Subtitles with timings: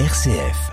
[0.00, 0.72] RCF.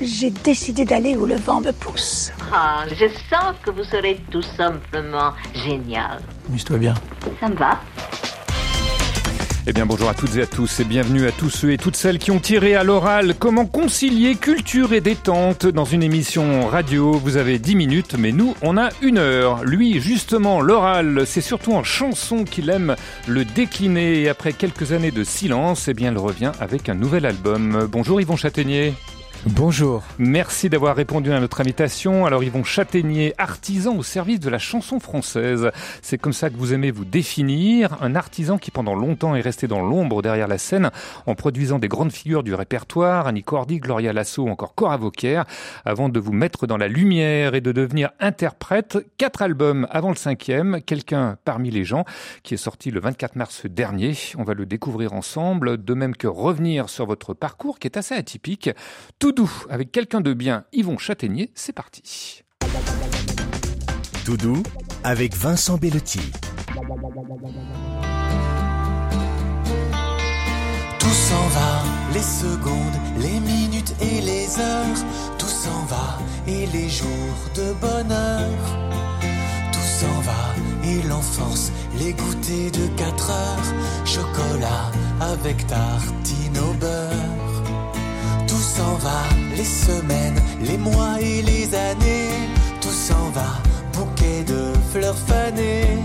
[0.00, 2.32] J'ai décidé d'aller où le vent me pousse.
[2.52, 6.20] Ah, je sens que vous serez tout simplement génial.
[6.48, 6.94] Amuse-toi bien.
[7.38, 7.78] Ça me va.
[9.64, 11.94] Eh bien bonjour à toutes et à tous et bienvenue à tous ceux et toutes
[11.94, 17.12] celles qui ont tiré à l'oral comment concilier culture et détente dans une émission radio.
[17.12, 19.62] Vous avez 10 minutes mais nous on a une heure.
[19.62, 22.96] Lui justement l'oral c'est surtout en chanson qu'il aime
[23.28, 27.24] le décliner et après quelques années de silence eh bien il revient avec un nouvel
[27.24, 27.86] album.
[27.88, 28.94] Bonjour Yvon Châtaignier.
[29.44, 30.04] Bonjour.
[30.20, 32.26] Merci d'avoir répondu à notre invitation.
[32.26, 35.72] Alors Yvon Châtaignier, artisan au service de la chanson française.
[36.00, 38.00] C'est comme ça que vous aimez vous définir.
[38.00, 40.92] Un artisan qui pendant longtemps est resté dans l'ombre derrière la scène
[41.26, 45.42] en produisant des grandes figures du répertoire, Annie Cordy, Gloria Lasso, encore Cora Vauquier,
[45.84, 49.04] avant de vous mettre dans la lumière et de devenir interprète.
[49.18, 52.04] Quatre albums avant le cinquième, Quelqu'un parmi les gens,
[52.44, 54.16] qui est sorti le 24 mars dernier.
[54.38, 58.14] On va le découvrir ensemble, de même que revenir sur votre parcours qui est assez
[58.14, 58.70] atypique.
[59.32, 62.42] Doux avec quelqu'un de bien, Yvon Châtaignier, c'est parti.
[64.24, 64.62] Tout doux
[65.02, 66.20] avec Vincent Bellotti.
[70.98, 71.82] Tout s'en va,
[72.14, 75.36] les secondes, les minutes et les heures.
[75.38, 77.08] Tout s'en va et les jours
[77.56, 78.50] de bonheur.
[79.72, 84.04] Tout s'en va et l'enfance, les goûters de 4 heures.
[84.04, 87.31] Chocolat avec tartine au beurre.
[88.46, 89.22] Tout s'en va,
[89.56, 92.48] les semaines, les mois et les années.
[92.80, 93.50] Tout s'en va,
[93.92, 95.98] bouquet de fleurs fanées.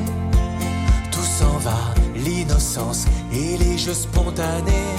[1.11, 1.79] Tout s'en va,
[2.15, 4.95] l'innocence et les jeux spontanés.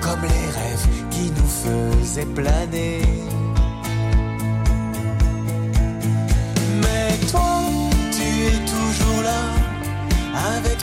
[0.00, 3.02] Comme les rêves qui nous faisaient planer.
[6.82, 7.62] Mais toi,
[8.12, 9.57] tu es toujours là.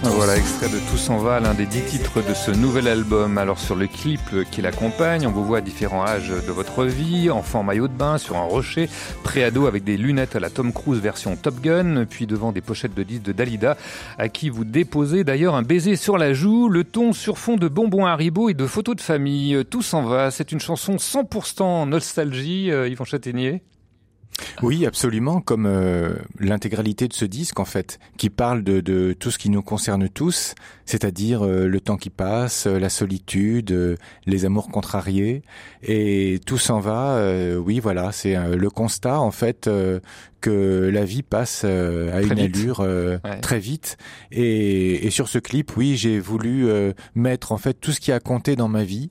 [0.03, 3.37] Voilà, extrait de Tout s'en va, l'un des dix titres de ce nouvel album.
[3.37, 4.19] Alors sur le clip
[4.51, 7.93] qui l'accompagne, on vous voit à différents âges de votre vie, enfant en maillot de
[7.93, 8.89] bain sur un rocher,
[9.23, 12.93] préado avec des lunettes à la Tom Cruise version Top Gun, puis devant des pochettes
[12.93, 13.77] de disques de Dalida,
[14.17, 17.67] à qui vous déposez d'ailleurs un baiser sur la joue, le ton sur fond de
[17.67, 19.63] bonbons Haribo et de photos de famille.
[19.69, 23.61] Tout s'en va, c'est une chanson 100% nostalgie, euh, Yvon Châtaignier.
[24.61, 29.31] Oui, absolument, comme euh, l'intégralité de ce disque en fait, qui parle de, de tout
[29.31, 33.95] ce qui nous concerne tous, c'est-à-dire euh, le temps qui passe, euh, la solitude, euh,
[34.25, 35.41] les amours contrariés,
[35.83, 37.15] et tout s'en va.
[37.15, 39.99] euh, oui, voilà, c'est euh, le constat en fait euh,
[40.41, 42.55] que la vie passe euh, à Très une vite.
[42.57, 43.39] allure euh, Ouais.
[43.39, 43.97] très vite.
[44.31, 48.11] Et, et sur ce clip, oui, j'ai voulu euh, mettre en fait tout ce qui
[48.11, 49.09] a compté dans ma vie.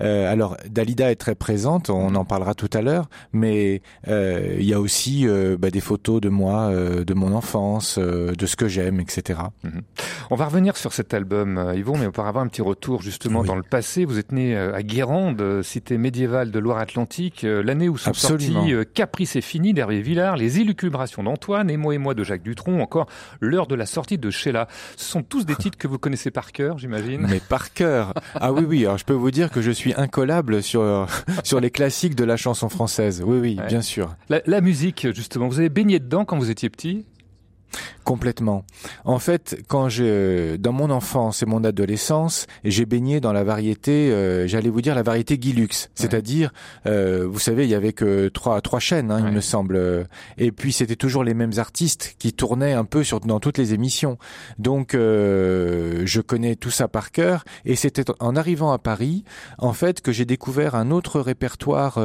[0.00, 4.64] Euh, alors Dalida est très présente, on en parlera tout à l'heure, mais euh, il
[4.64, 8.46] y a aussi euh, bah, des photos de moi, euh, de mon enfance, euh, de
[8.46, 9.40] ce que j'aime, etc.
[10.30, 13.46] On va revenir sur cet album, euh, Yvon, mais auparavant un petit retour justement Oui.
[13.46, 14.04] dans le passé.
[14.04, 18.10] Vous êtes né euh, à Guérande, euh, cité médiévale de Loire-Atlantique, euh, l'année où sont
[18.10, 18.60] Absolument.
[18.60, 22.24] sortis euh, Caprice et fini d'Hervé Villard, Les élucubrations d'Antoine, Et moi et moi de
[22.24, 23.06] Jacques Dutronc, encore
[23.40, 24.68] l'heure de la sortie de Sheila.
[24.96, 27.26] Ce sont tous des titres que vous connaissez par cœur, j'imagine.
[27.28, 28.14] Mais par cœur.
[28.34, 28.84] Ah oui, oui.
[28.84, 31.06] Alors je peux vous dire que je suis incollable sur
[31.44, 33.22] sur les classiques de la chanson française.
[33.24, 33.66] Oui, oui, Ouais.
[33.66, 34.14] bien sûr.
[34.28, 37.04] La, la musique, justement, vous avez baigné dedans quand vous étiez petit?
[38.04, 38.64] Complètement.
[39.04, 44.10] En fait, quand je, dans mon enfance et mon adolescence, j'ai baigné dans la variété,
[44.10, 46.52] euh, j'allais vous dire la variété Guilux, c'est-à-dire,
[46.86, 49.28] euh, vous savez, il y avait que trois trois chaînes, hein, Ouais.
[49.30, 50.06] il me semble,
[50.36, 53.72] et puis c'était toujours les mêmes artistes qui tournaient un peu sur dans toutes les
[53.72, 54.18] émissions.
[54.58, 59.24] Donc, euh, je connais tout ça par cœur, et c'était en arrivant à Paris,
[59.58, 61.98] en fait, que j'ai découvert un autre répertoire.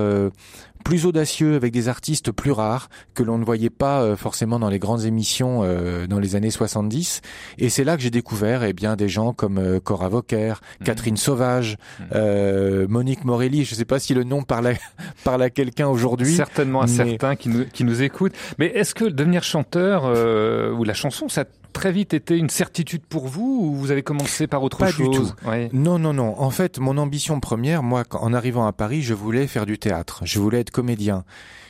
[0.88, 4.70] Plus audacieux avec des artistes plus rares que l'on ne voyait pas euh, forcément dans
[4.70, 7.20] les grandes émissions euh, dans les années 70
[7.58, 10.54] et c'est là que j'ai découvert eh bien des gens comme euh, Cora Vauquer,
[10.86, 11.76] Catherine Sauvage,
[12.16, 14.74] euh, Monique Morelli, je sais pas si le nom parle à,
[15.26, 16.34] parle à quelqu'un aujourd'hui.
[16.34, 18.34] Certainement à mais- certains qui nous, qui nous écoutent.
[18.58, 21.44] Mais est-ce que devenir chanteur euh, ou la chanson, ça
[21.78, 24.94] très vite été une certitude pour vous ou vous avez commencé par autre Pas du
[24.94, 25.70] chose Ouais.
[25.74, 26.34] Non, non, non.
[26.42, 30.22] En fait, mon ambition première, moi, en arrivant à Paris, je voulais faire du théâtre.
[30.24, 31.24] Je voulais être comédien.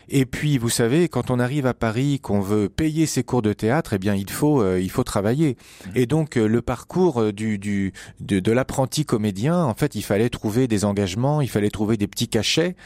[0.09, 3.51] Et puis, vous savez, quand on arrive à Paris, qu'on veut payer ses cours de
[3.51, 5.57] théâtre, eh bien, il faut, euh, il faut travailler.
[5.93, 10.03] Et donc, euh, le parcours euh, du, du, de, de l'apprenti comédien, en fait, il
[10.03, 12.77] fallait trouver des engagements, il fallait trouver des petits cachets.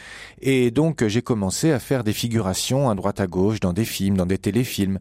[0.42, 4.18] Et donc, j'ai commencé à faire des figurations à droite à gauche dans des films,
[4.18, 4.98] dans des téléfilms.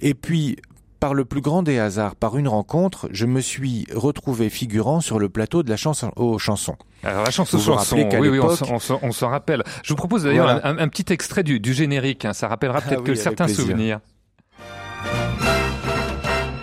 [0.00, 0.56] Et puis,
[1.04, 5.18] par le plus grand des hasards, par une rencontre, je me suis retrouvé figurant sur
[5.18, 6.76] le plateau de la chanson aux chansons.
[7.02, 9.62] Alors la chanson Vous vous chanson, rappelez qu'à oui, oui, on l'époque- s'en- rappelle.
[9.82, 10.66] Je vous propose d'ailleurs Voilà.
[10.66, 13.20] un, un petit extrait du, du générique, hein, ça rappellera peut-être Ah que oui, avec
[13.20, 13.64] certains plaisir.
[13.66, 14.00] souvenirs.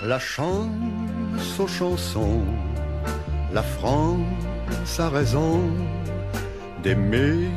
[0.08, 0.66] La chance
[1.60, 2.42] aux chansons,
[3.54, 5.62] la France a raison
[6.82, 7.48] d'aimer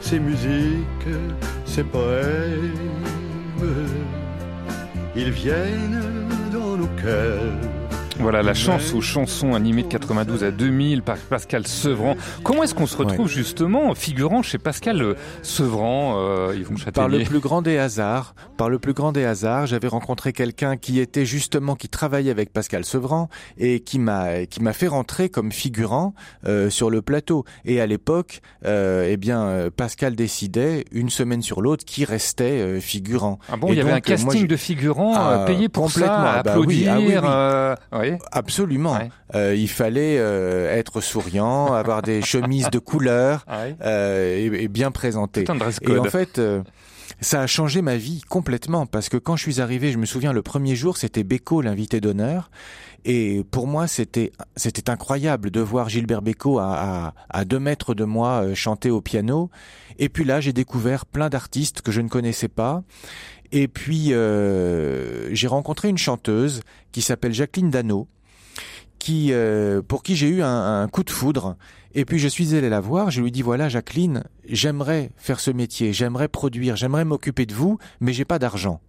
[0.00, 1.08] ses musiques,
[1.64, 2.70] ses poèmes.
[5.14, 6.00] Ils viennent
[6.52, 7.71] dans nos cœurs
[8.22, 12.16] voilà, la chance aux chansons animées de 92 à 2000 par Pascal Sevran.
[12.44, 17.24] Comment est-ce qu'on se retrouve justement figurant chez Pascal euh, Sevran, euh, Yvon Par le
[17.24, 21.26] plus grand des hasards, par le plus grand des hasards, j'avais rencontré quelqu'un qui était
[21.26, 23.28] justement, qui travaillait avec Pascal Sevran
[23.58, 26.14] et qui m'a, qui m'a fait rentrer comme figurant
[26.46, 27.44] euh, sur le plateau.
[27.64, 32.60] Et à l'époque, euh, eh bien, euh, Pascal décidait une semaine sur l'autre qui restait
[32.60, 33.38] euh, figurant.
[33.50, 36.42] Ah bon, il y avait un casting de figurants ah, payé pour complètement, ça, ah
[36.42, 37.24] bah applaudir.
[37.24, 38.11] Ah oui, oui.
[38.30, 38.98] Absolument.
[39.34, 44.68] Euh, il fallait euh, être souriant, avoir des chemises de couleur ah euh, et, et,
[44.68, 45.44] bien présenté.
[45.82, 46.62] Et en fait, euh,
[47.20, 50.32] ça a changé ma vie complètement parce que quand je suis arrivé, je me souviens
[50.32, 52.50] le premier jour, c'était Beko l'invité d'honneur.
[53.04, 57.94] Et pour moi, c'était c'était incroyable de voir Gilbert Bécaud à, à, à, deux mètres
[57.94, 59.50] de moi euh, chanter au piano.
[59.98, 62.82] Et puis là, j'ai découvert plein d'artistes que je ne connaissais pas.
[63.52, 68.08] Et puis, euh, j'ai rencontré une chanteuse qui s'appelle Jacqueline Dano,
[68.98, 71.56] qui, euh, pour qui j'ai eu un, coup de foudre.
[71.94, 75.50] Et puis, je suis allé la voir, je lui dis, voilà, Jacqueline, j'aimerais faire ce
[75.50, 78.80] métier, j'aimerais produire, j'aimerais m'occuper de vous, mais j'ai pas d'argent.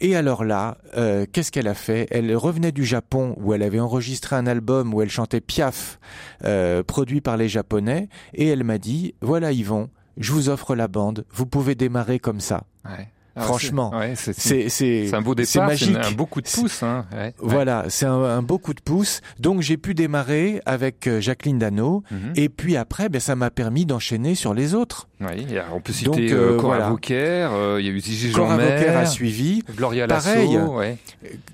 [0.00, 2.06] Et alors là, euh, qu'est-ce qu'elle a fait?
[2.10, 5.98] Elle revenait du Japon où elle avait enregistré un album où elle chantait Piaf,
[6.44, 10.86] euh, produit par les Japonais, et elle m'a dit, voilà Yvon, je vous offre la
[10.86, 12.64] bande, vous pouvez démarrer comme ça.
[12.84, 13.08] Ouais.
[13.40, 15.96] Franchement, c'est un beau départ, c'est magique.
[15.96, 16.82] un beau coup de pouce.
[16.82, 17.06] Hein.
[17.12, 19.20] Ouais, voilà, c'est un, un, beau coup de pouce.
[19.38, 22.40] Donc j'ai pu démarrer avec euh, Jacqueline Dano, mm -hmm.
[22.40, 25.08] et puis après, ben, ça m'a permis d'enchaîner sur les autres.
[25.20, 26.90] Oui, on peut citer Donc, euh, Cora voilà.
[26.90, 29.62] Vauquer, euh, il y a eu Gigi Cora Vauquer a suivi.
[29.76, 30.28] Gloria Lasso.
[30.28, 30.98] Pareil, ouais.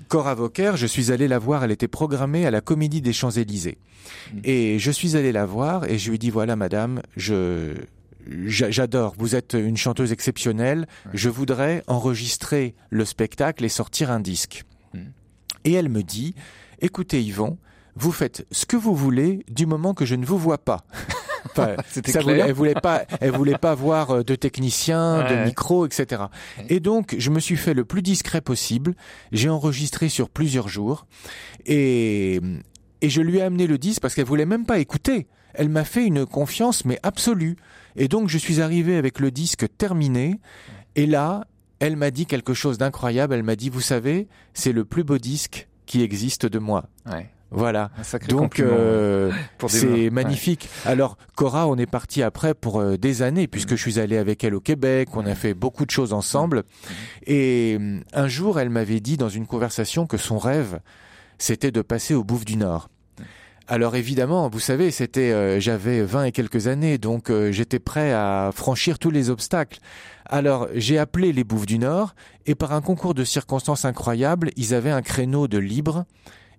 [0.07, 3.77] Cora Vauquer, je suis allé la voir, elle était programmée à la Comédie des Champs-Élysées.
[4.33, 4.37] Mm.
[4.43, 7.73] Et je suis allé la voir et je lui ai dit, voilà madame, je
[8.45, 11.11] j'adore, vous êtes une chanteuse exceptionnelle, ouais.
[11.13, 14.63] je voudrais enregistrer le spectacle et sortir un disque.
[14.93, 14.99] Mmh.
[15.65, 16.35] Et elle me dit,
[16.79, 17.57] écoutez Yvon,
[17.95, 20.85] vous faites ce que vous voulez du moment que je ne vous vois pas.
[21.45, 21.75] enfin,
[22.05, 25.37] ça voulait, elle voulait pas, elle voulait pas voir euh, de technicien, ouais.
[25.37, 26.23] de micro, etc.
[26.69, 28.95] Et donc, je me suis fait le plus discret possible.
[29.31, 31.07] J'ai enregistré sur plusieurs jours
[31.65, 32.41] et
[33.01, 35.27] et je lui ai amené le disque parce qu'elle voulait même pas écouter.
[35.53, 37.55] Elle m'a fait une confiance mais absolue.
[37.95, 40.39] Et donc je suis arrivé avec le disque terminé.
[40.95, 41.45] Et là,
[41.79, 43.33] elle m'a dit quelque chose d'incroyable.
[43.33, 46.85] Elle m'a dit, vous savez, c'est le plus beau disque qui existe de moi.
[47.05, 47.29] Ouais.
[47.51, 47.91] Voilà.
[48.27, 49.31] Donc euh,
[49.67, 50.67] c'est magnifique.
[50.85, 50.91] Ouais.
[50.91, 53.77] Alors Cora, on est parti après pour euh, des années puisque mmh.
[53.77, 55.09] je suis allé avec elle au Québec.
[55.13, 56.63] On a fait beaucoup de choses ensemble.
[57.25, 60.79] Et euh, un jour, elle m'avait dit dans une conversation que son rêve,
[61.37, 62.89] c'était de passer au Bouffe du Nord.
[63.67, 68.13] Alors évidemment, vous savez, c'était euh, j'avais 20 et quelques années, donc euh, j'étais prêt
[68.13, 69.79] à franchir tous les obstacles.
[70.27, 72.13] Alors j'ai appelé les Bouffes du Nord
[72.45, 76.05] et par un concours de circonstances incroyables, ils avaient un créneau de libre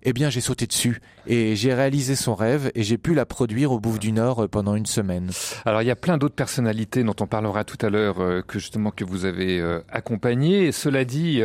[0.03, 3.71] eh bien j'ai sauté dessus et j'ai réalisé son rêve et j'ai pu la produire
[3.71, 5.29] au Bouffe du Nord euh, pendant une semaine.
[5.65, 8.59] Alors il y a plein d'autres personnalités dont on parlera tout à l'heure euh, que
[8.59, 10.71] justement que vous avez euh, accompagné.
[10.71, 11.41] Cela dit,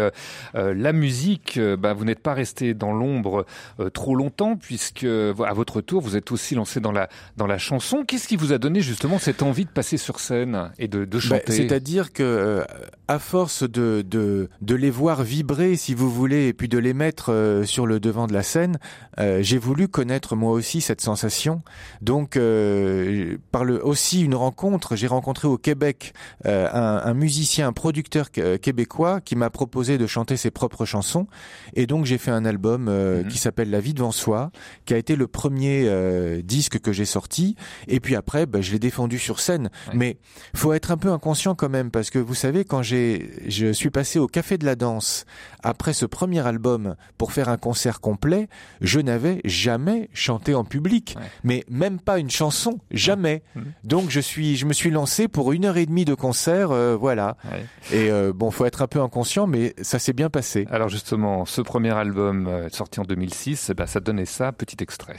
[0.55, 3.47] la musique, bah, vous n'êtes pas resté dans l'ombre
[3.93, 8.05] trop longtemps puisque à votre tour vous êtes aussi lancé dans la dans la chanson.
[8.07, 11.19] Qu'est-ce qui vous a donné justement cette envie de passer sur scène et de, de
[11.19, 11.43] chanter?
[11.47, 12.65] bah, C'est-à-dire que
[13.09, 16.95] à force de, de de les voir vibrer, si vous voulez, et puis de les
[16.95, 18.79] mettre sur le devant de la scène,
[19.19, 21.63] euh, j'ai voulu connaître moi aussi cette sensation.
[22.01, 26.15] Donc, euh, par le aussi une rencontre, j'ai rencontré au Québec
[26.47, 31.27] euh, un, un, musicien, un producteur québécois qui m'a proposé de chanter ses propres chansons.
[31.75, 33.29] Et donc, j'ai fait un album euh, mmh.
[33.29, 34.51] qui s'appelle La vie devant soi,
[34.85, 37.57] qui a été le premier euh, disque que j'ai sorti.
[37.89, 39.71] Et puis après, bah, je l'ai défendu sur scène.
[39.89, 39.95] Ouais.
[39.95, 40.17] Mais
[40.55, 43.91] faut être un peu inconscient quand même, parce que vous savez, quand j'ai, je suis
[43.91, 45.25] passé au Café de la Danse
[45.63, 48.32] après ce premier album pour faire un concert complet,
[48.81, 51.27] je n'avais jamais chanté en public, ouais.
[51.45, 53.43] mais même pas une chanson, jamais.
[53.55, 53.61] Mmh.
[53.85, 56.97] Donc je suis, je me suis lancé pour une heure et demie de concert, euh,
[56.97, 57.37] voilà.
[57.45, 57.65] Ouais.
[57.97, 60.67] Et euh, bon, faut être un peu inconscient, mais ça s'est bien passé.
[60.71, 64.77] Alors justement, ce premier album euh, sorti en 2006, eh ben, ça donnait ça, petit
[64.81, 65.17] extrait.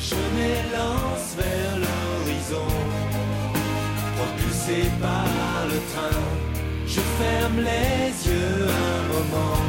[0.00, 2.66] Je m'élance vers l'horizon,
[4.16, 6.18] propulsé par le train.
[6.86, 9.67] Je ferme les yeux un moment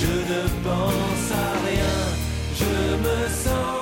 [0.00, 1.96] je ne pense à rien.
[2.60, 3.75] Je me sens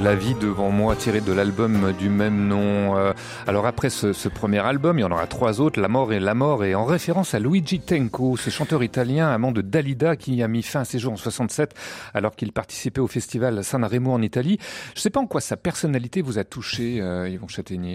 [0.00, 2.96] La vie devant moi, tiré de l'album du même nom.
[2.96, 3.12] Euh,
[3.48, 6.20] alors après ce, ce, premier album, il y en aura trois autres, La mort et
[6.20, 10.40] La mort, et en référence à Luigi Tenco, ce chanteur italien amant de Dalida qui
[10.42, 11.74] a mis fin à ses jours en 67
[12.14, 14.58] alors qu'il participait au festival San Remo en Italie.
[14.94, 17.94] Je ne sais pas en quoi sa personnalité vous a touché, euh, Yvon Châtaignier.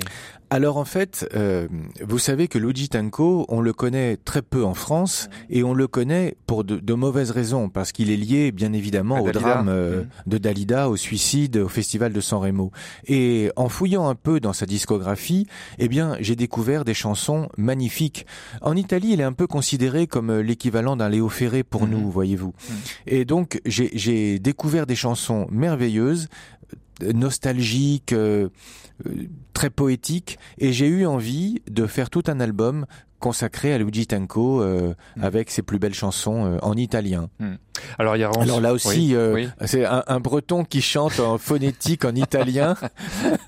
[0.50, 1.68] Alors en fait, euh,
[2.02, 5.88] vous savez que Luigi Tenco, on le connaît très peu en France et on le
[5.88, 10.04] connaît pour de, de mauvaises raisons parce qu'il est lié bien évidemment au drame euh,
[10.04, 10.08] mmh.
[10.28, 12.72] de Dalida, au suicide, au festival de San Remo.
[13.08, 15.48] Et en fouillant un peu dans sa discographie,
[15.80, 18.26] eh bien, j'ai découvert des chansons magnifiques.
[18.62, 21.90] En Italie, il est un peu considéré comme euh, l'équivalent d'un Léo Ferré pour mmh.
[21.90, 22.50] nous, voyez-vous.
[22.50, 22.74] Mmh.
[23.08, 26.30] Et donc, j'ai découvert des chansons merveilleuses,
[27.04, 28.50] euh, nostalgiques, euh,
[29.54, 32.86] très poétiques, et j'ai eu envie de faire tout un album
[33.24, 35.24] consacré à Luigi Tanco euh, mm.
[35.24, 37.30] avec ses plus belles chansons euh, en italien.
[37.40, 37.54] Mm.
[37.98, 41.38] Alors, il y a Alors là aussi, euh, c'est un, un, breton qui chante en
[41.40, 42.76] phonétique en italien.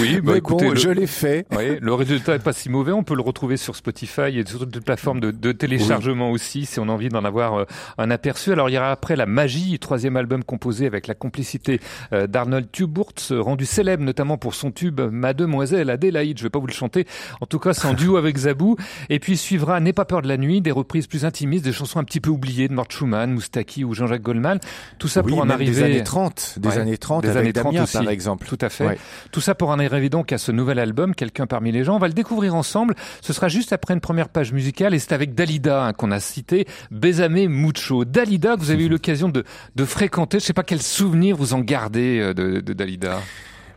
[0.00, 1.46] oui, bah, Mais écoutez, bon, le, je l'ai fait.
[1.56, 2.92] Oui, le résultat est pas si mauvais.
[2.92, 6.66] On peut le retrouver sur Spotify et sur toutes les plateformes de, de téléchargement aussi,
[6.66, 7.64] si on a envie d'en avoir euh,
[7.98, 8.52] un aperçu.
[8.52, 11.80] Alors, il y aura après La Magie, troisième album composé avec la complicité
[12.12, 16.38] euh, d'Arnold Tuburtz, rendu célèbre notamment pour son tube Mademoiselle Adélaïde.
[16.38, 17.06] Je vais pas vous le chanter.
[17.40, 18.71] En tout cas, c'est en duo avec Zabou.
[19.10, 21.98] Et puis suivra N'aie pas peur de la nuit, des reprises plus intimistes, des chansons
[21.98, 24.58] un petit peu oubliées de Mort Schumann, Moustaki ou Jean-Jacques Goldman.
[24.98, 27.40] Tout ça oui, pour en arriver des années 30, des ouais, années 30 des avec
[27.40, 27.98] années 30 Damien, aussi.
[27.98, 28.46] par exemple.
[28.46, 28.86] Tout à fait.
[28.86, 28.98] Ouais.
[29.30, 31.96] Tout ça pour en arriver donc à ce nouvel album, Quelqu'un parmi les gens.
[31.96, 32.94] On va le découvrir ensemble.
[33.20, 36.20] Ce sera juste après une première page musicale et c'est avec Dalida hein, qu'on a
[36.20, 38.04] cité Besame Mucho.
[38.04, 39.44] Dalida, que vous avez eu l'occasion de,
[39.76, 40.40] de fréquenter.
[40.40, 43.20] Je sais pas quel souvenir vous en gardez euh, de, de Dalida.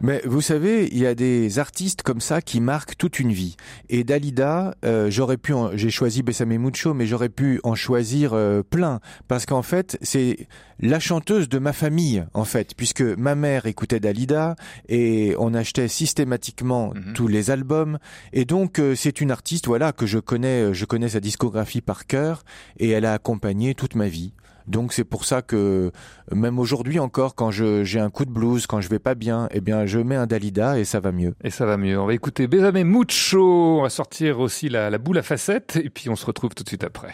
[0.01, 3.55] Mais vous savez, il y a des artistes comme ça qui marquent toute une vie.
[3.89, 5.75] Et Dalida, euh, j'aurais pu, en...
[5.75, 10.47] j'ai choisi Besame Mucho, mais j'aurais pu en choisir euh, plein parce qu'en fait, c'est
[10.79, 14.55] la chanteuse de ma famille, en fait, puisque ma mère écoutait Dalida
[14.89, 17.13] et on achetait systématiquement mm -hmm.
[17.13, 17.97] tous les albums.
[18.33, 22.05] Et donc, euh, c'est une artiste, voilà, que je connais, je connais sa discographie par
[22.05, 22.43] cœur
[22.77, 24.33] et elle a accompagné toute ma vie.
[24.67, 25.91] Donc c'est pour ça que
[26.31, 29.61] même aujourd'hui encore, quand j'ai un coup de blues, quand je vais pas bien, eh
[29.61, 31.35] bien je mets un Dalida et ça va mieux.
[31.43, 31.99] Et ça va mieux.
[31.99, 33.79] On va écouter Besame Mucho.
[33.79, 36.63] On va sortir aussi la, la boule à facettes et puis on se retrouve tout
[36.63, 37.13] de suite après.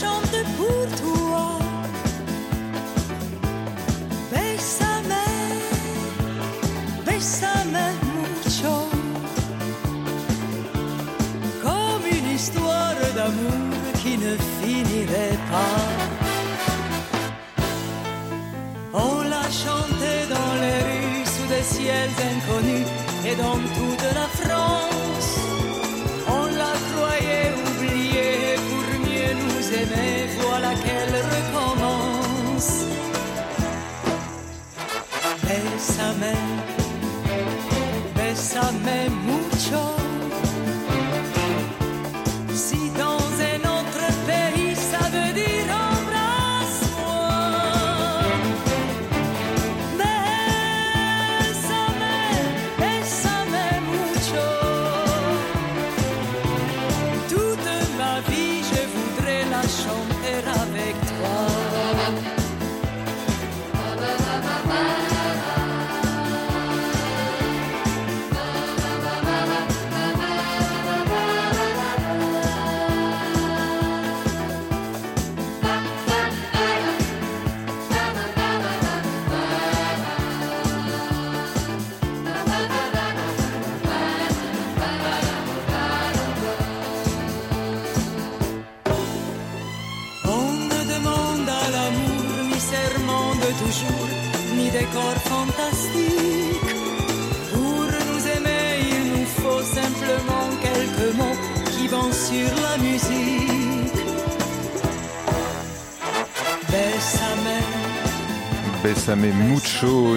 [0.00, 1.58] Chante pour toi.
[4.32, 5.24] Bésame,
[7.06, 8.76] bésame mucho.
[11.64, 15.80] Comme une histoire d'amour qui ne finirait pas.
[18.94, 22.86] On l'a chanté dans les rues sous des ciels inconnus
[23.28, 24.91] et dans toute la France.
[30.84, 32.72] Qu'elle recommence.
[35.42, 36.34] Bésame,
[38.16, 39.21] bésame mucho.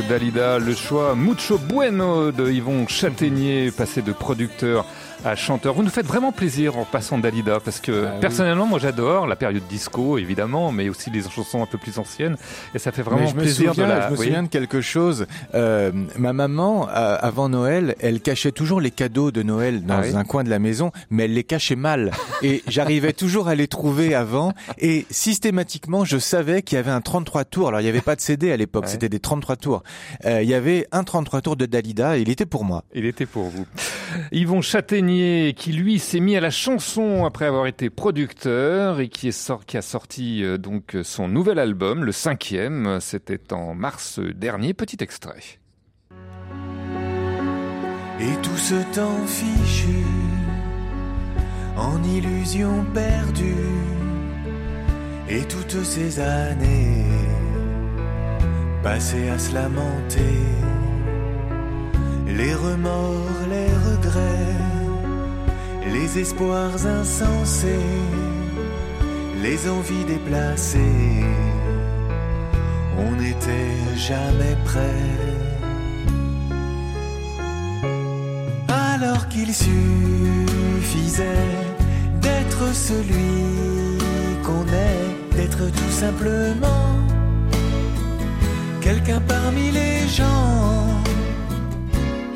[0.10, 4.86] Dalida, le choix Mucho Bueno de Yvon Châtaignier, passé de producteur
[5.26, 5.74] à chanteur.
[5.74, 8.22] Vous nous faites vraiment plaisir en passant Dalida parce que Ah oui.
[8.22, 12.38] personnellement, moi j'adore la période disco évidemment, mais aussi les chansons un peu plus anciennes
[12.74, 14.02] et ça fait vraiment me plaisir souviens, de la.
[14.08, 14.26] je me oui.
[14.26, 15.26] souviens de quelque chose.
[15.54, 20.02] Euh, ma maman, euh, avant Noël, elle cachait toujours les cadeaux de Noël dans Ah
[20.04, 22.12] oui un coin de la maison, mais elle les cachait mal.
[22.42, 24.54] Et j'arrivais toujours à les trouver avant.
[24.78, 27.68] Et systématiquement, je savais qu'il y avait un 33 tours.
[27.70, 28.90] Alors, il n'y avait pas de CD à l'époque, Ouais.
[28.92, 29.84] c'était des 33 tours.
[30.26, 32.84] Euh, il y avait un 33 tours de Dalida et il était pour moi.
[32.94, 33.66] Il était pour vous.
[34.32, 34.62] Yvon
[35.56, 39.66] Qui lui s'est mis à la chanson après avoir été producteur et qui, est sor-
[39.66, 43.00] qui a sorti euh, donc son nouvel album, le cinquième.
[43.00, 44.74] C'était en mars dernier.
[44.74, 45.60] Petit extrait.
[48.20, 50.04] Et tout ce temps fichu
[51.78, 53.74] en illusion perdue
[55.30, 57.04] et toutes ces années
[58.82, 60.22] passées à se lamenter
[62.28, 63.45] les remords,
[65.94, 67.90] les espoirs insensés,
[69.42, 71.24] les envies déplacées.
[72.98, 75.04] On n'était jamais prêt.
[78.68, 81.26] Alors qu'il suffisait
[82.22, 84.00] d'être celui
[84.44, 86.96] qu'on est, d'être tout simplement
[88.82, 90.88] quelqu'un parmi les gens.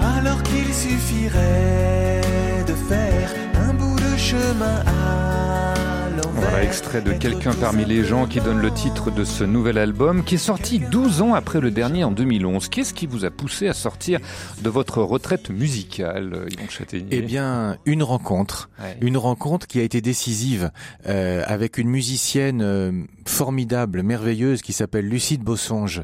[0.02, 2.22] Alors qu'il suffirait
[2.70, 6.32] de faire un bout de chemin à l'envers.
[6.34, 10.24] Voilà, extrait de quelqu'un parmi les gens qui donne le titre de ce nouvel album
[10.24, 12.70] qui est sorti 12 ans après le dernier en 2011.
[12.70, 14.20] Qu'est-ce qui vous a poussé à sortir
[14.62, 17.08] de votre retraite musicale, Yvon Châtaignier?
[17.10, 18.70] Eh bien, une rencontre.
[18.80, 18.98] Ouais.
[19.02, 20.70] Une rencontre qui a été décisive
[21.08, 22.92] euh, avec une musicienne euh,
[23.26, 26.04] formidable, merveilleuse, qui s'appelle Lucide Bossonge.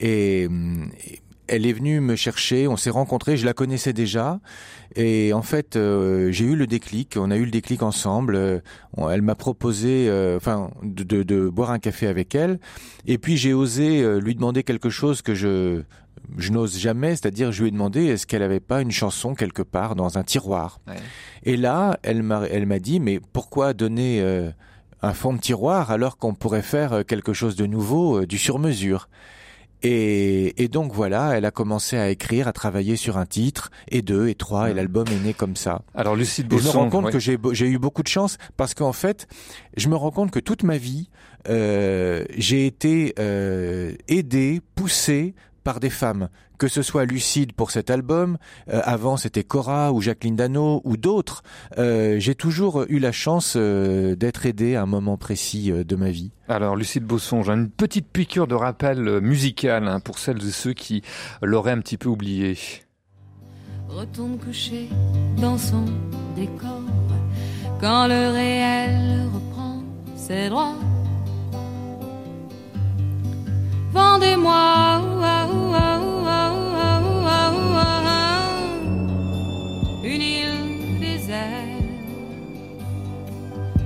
[0.00, 0.90] Et, hum,
[1.48, 4.40] elle est venue me chercher, on s'est rencontrés, je la connaissais déjà.
[4.96, 8.34] Et en fait, euh, j'ai eu le déclic, on a eu le déclic ensemble.
[8.36, 8.60] euh,
[9.10, 12.58] elle m'a proposé euh, enfin, de, de- de boire un café avec elle.
[13.06, 15.82] Et puis j'ai osé lui demander quelque chose que je...
[16.36, 19.62] Je n'ose jamais, c'est-à-dire je lui ai demandé est-ce qu'elle avait pas une chanson quelque
[19.62, 20.80] part dans un tiroir?
[20.86, 20.94] Ouais.
[21.44, 24.20] Et là, elle m'a, elle m'a dit, mais pourquoi donner
[25.00, 29.08] un fond de tiroir alors qu'on pourrait faire quelque chose de nouveau, du sur-mesure?
[29.82, 34.02] Et, et donc voilà, elle a commencé à écrire, à travailler sur un titre, et
[34.02, 35.82] deux, et trois, et l'album est né comme ça.
[35.94, 37.12] Alors Lucide Et je me rends compte ouais.
[37.12, 39.26] que j'ai eu beaucoup de chance parce qu'en fait,
[39.76, 41.08] je me rends compte que toute ma vie,
[41.48, 45.34] euh, j'ai été euh, aidé, poussé
[45.68, 48.38] par des femmes, que ce soit Lucide pour cet album,
[48.70, 51.42] euh, avant c'était Cora ou Jacqueline Dano ou d'autres.
[51.76, 55.94] Euh, j'ai toujours eu la chance euh, d'être aidé à un moment précis euh, de
[55.94, 56.30] ma vie.
[56.48, 60.72] Alors Lucide Bosson, j'ai une petite piqûre de rappel musical hein, pour celles et ceux
[60.72, 61.02] qui
[61.42, 62.56] l'auraient un petit peu oublié.
[63.88, 64.88] retourne coucher
[65.36, 65.84] dans son
[66.34, 66.80] décor
[67.78, 69.82] quand le réel reprend
[70.16, 70.76] ses droits.
[73.98, 75.00] Vendez-moi
[80.04, 81.82] une île déserte.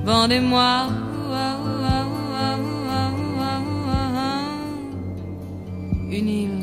[0.05, 0.89] Vendez-moi
[6.11, 6.62] une île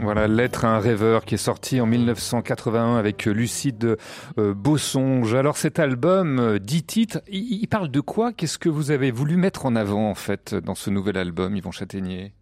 [0.00, 3.96] Voilà, Lettre à un rêveur qui est sorti en 1981 avec euh, Lucide
[4.38, 5.34] euh, Bossonge.
[5.34, 8.32] Alors cet album, euh, 10 titres, il, il parle de quoi?
[8.32, 11.72] Qu'est-ce que vous avez voulu mettre en avant en fait dans ce nouvel album, Yvon
[11.72, 12.32] Châtaignier?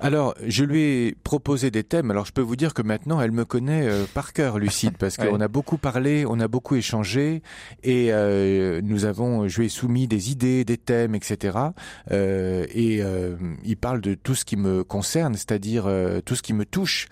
[0.00, 2.10] Alors, je lui ai proposé des thèmes.
[2.10, 5.16] Alors, je peux vous dire que maintenant, elle me connaît euh, par cœur, Lucide, parce
[5.18, 5.28] Ouais.
[5.28, 7.42] qu'on a beaucoup parlé, on a beaucoup échangé,
[7.82, 11.58] et euh, nous avons, je lui ai soumis des idées, des thèmes, etc.
[12.12, 16.42] Euh, et euh, il parle de tout ce qui me concerne, c'est-à-dire euh, tout ce
[16.42, 17.08] qui me touche,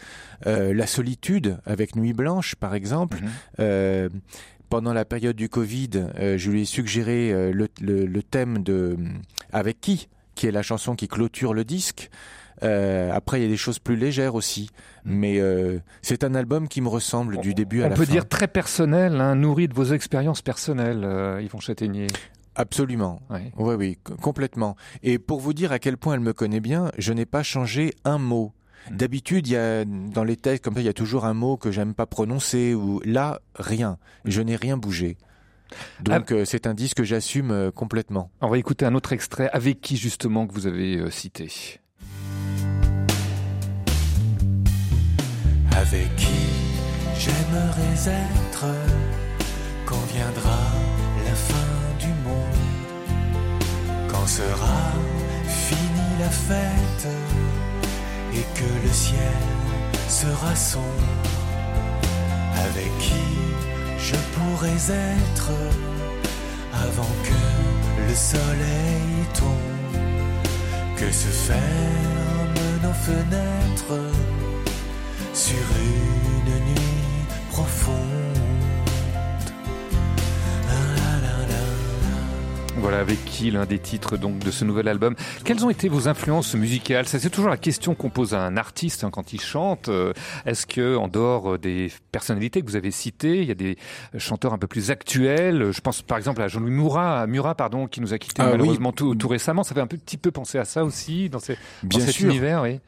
[0.46, 3.16] Euh, la solitude avec Nuit Blanche, par exemple.
[3.22, 3.28] Mhm.
[3.60, 4.08] Euh,
[4.68, 8.62] pendant la période du Covid, euh, je lui ai suggéré euh, le, le- le thème
[8.62, 8.98] de
[9.50, 10.08] Avec qui?
[10.36, 12.10] Qui est la chanson qui clôture le disque.
[12.62, 14.70] Euh, après, il y a des choses plus légères aussi,
[15.04, 18.12] mais euh, c'est un album qui me ressemble du début à On la peut fin.
[18.12, 22.06] dire très personnel, hein, nourri de vos expériences personnelles, euh, Yvon Châtaignier.
[22.54, 23.20] Absolument.
[23.28, 24.76] Oui, oui, c- complètement.
[25.02, 27.92] Et pour vous dire à quel point elle me connaît bien, je n'ai pas changé
[28.04, 28.52] un mot.
[28.90, 28.96] Mm.
[28.96, 31.58] D'habitude, il y a dans les textes comme ça, il y a toujours un mot
[31.58, 33.98] que j'aime pas prononcer ou là rien.
[34.24, 35.18] Je n'ai rien bougé.
[36.00, 38.30] Donc euh, c'est un disque que j'assume euh, complètement.
[38.40, 41.50] On va écouter un autre extrait avec qui justement que vous avez euh, cité.
[45.78, 46.26] avec qui
[47.18, 48.66] j'aimerais être
[49.84, 50.58] quand viendra
[51.24, 54.92] la fin du monde, quand sera
[55.46, 57.08] finie la fête
[58.32, 59.20] et que le ciel
[60.08, 60.84] sera sombre
[62.54, 63.55] avec qui
[63.98, 65.50] je pourrais être
[66.72, 70.00] avant que le soleil tombe,
[70.96, 74.00] que se ferment nos fenêtres
[75.32, 78.05] sur une nuit profonde.
[82.86, 85.16] Voilà avec qui l'un des titres donc de ce nouvel album.
[85.44, 87.08] Quelles ont été vos influences musicales?
[87.08, 89.88] Ça c'est toujours la question qu'on pose à un artiste hein, quand il chante.
[89.88, 90.12] Euh,
[90.44, 93.76] Est-ce que en dehors euh, des personnalités que vous avez citées, il y a des
[94.18, 95.72] chanteurs un peu plus actuels?
[95.72, 98.52] Je pense par exemple à Jean-Louis Murat, Murat pardon, qui nous a quittés Ah oui.
[98.52, 99.64] malheureusement tout, tout récemment.
[99.64, 102.30] Ça fait un petit peu penser à ça aussi dans, ces, dans Bien cet sûr.
[102.30, 102.62] univers.
[102.62, 102.78] Oui.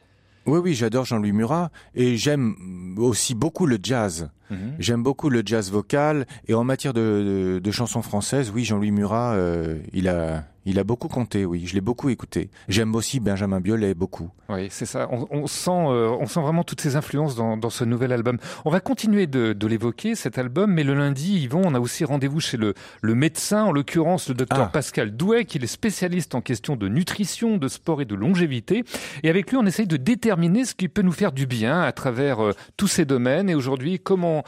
[0.45, 4.29] Oui, oui, j'adore Jean-Louis Murat et j'aime aussi beaucoup le jazz.
[4.49, 4.75] Mhm.
[4.79, 8.91] J'aime beaucoup le jazz vocal et en matière de, de, de chansons françaises, oui, Jean-Louis
[8.91, 12.49] Murat, euh, il a, il a beaucoup compté, oui, je l'ai beaucoup écouté.
[12.67, 14.29] J'aime aussi Benjamin Biolay, beaucoup.
[14.49, 15.07] Oui, c'est ça.
[15.11, 18.37] On, on sent, euh, on sent vraiment toutes ces influences dans, dans ce nouvel album.
[18.65, 22.03] On va continuer de, de l'évoquer cet album, mais le lundi, Yvon, on a aussi
[22.03, 24.69] rendez-vous chez le, le médecin, en l'occurrence le docteur Ah.
[24.71, 28.83] Pascal Douet, qui est spécialiste en question de nutrition, de sport et de longévité.
[29.23, 31.91] Et avec lui, on essaye de déterminer ce qui peut nous faire du bien à
[31.91, 33.49] travers euh, tous ces domaines.
[33.49, 34.38] Et aujourd'hui, comment,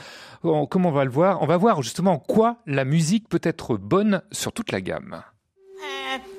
[0.44, 3.42] en- comment on va le voir On va voir justement en quoi la musique peut
[3.44, 5.22] être bonne sur toute la gamme.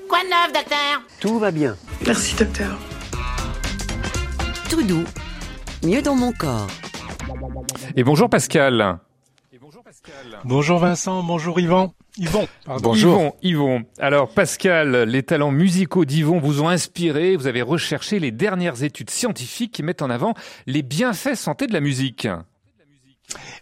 [0.08, 1.02] Quoi de neuf, docteur?
[1.20, 1.76] Tout va bien.
[2.06, 2.78] Merci, docteur.
[4.68, 5.04] Tout doux,
[5.84, 6.66] mieux dans mon corps.
[7.96, 8.98] Et bonjour Pascal.
[10.44, 11.94] Bonjour Vincent, bonjour Yvan.
[12.18, 12.94] Yvon, pardon.
[12.94, 13.84] Yvon, Yvon.
[13.98, 17.36] Alors Pascal, les talents musicaux d'Yvon vous ont inspiré.
[17.36, 20.34] Vous avez recherché les dernières études scientifiques qui mettent en avant
[20.66, 22.26] les bienfaits santé de la musique.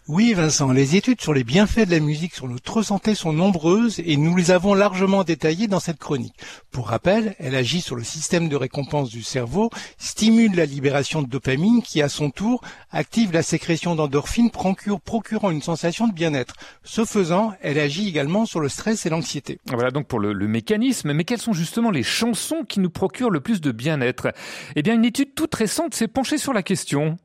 [0.08, 4.00] Oui Vincent, les études sur les bienfaits de la musique sur notre santé sont nombreuses
[4.04, 6.34] et nous les avons largement détaillées dans cette chronique.
[6.72, 11.28] Pour rappel, elle agit sur le système de récompense du cerveau, stimule la libération de
[11.28, 16.56] dopamine qui à son tour active la sécrétion d'endorphines procurant une sensation de bien-être.
[16.82, 19.60] Ce faisant, elle agit également sur le stress et l'anxiété.
[19.66, 21.12] Voilà donc pour le mécanisme.
[21.12, 24.32] Mais quelles sont justement les chansons qui nous procurent le plus de bien-être?
[24.74, 27.16] Eh bien, une étude toute récente s'est penchée sur la question.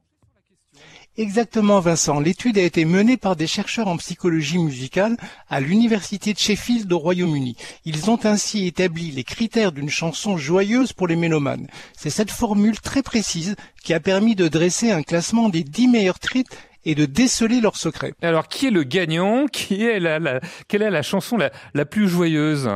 [1.18, 2.20] Exactement, Vincent.
[2.20, 5.16] L'étude a été menée par des chercheurs en psychologie musicale
[5.50, 7.56] à l'université de Sheffield au Royaume-Uni.
[7.86, 11.68] Ils ont ainsi établi les critères d'une chanson joyeuse pour les mélomanes.
[11.98, 16.20] C'est cette formule très précise qui a permis de dresser un classement des dix meilleurs
[16.20, 16.52] titres
[16.84, 18.14] et de déceler leurs secrets.
[18.22, 19.48] Alors, qui est le gagnant?
[19.48, 22.70] Qui est la, la- quelle est la chanson la, la plus joyeuse?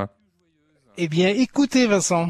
[0.97, 2.29] Eh bien, écoutez, Vincent.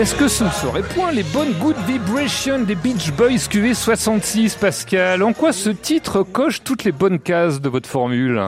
[0.00, 5.22] est-ce que ce ne serait point les bonnes good vibrations des Beach Boys QV66, Pascal?
[5.22, 8.40] En quoi ce titre coche toutes les bonnes cases de votre formule?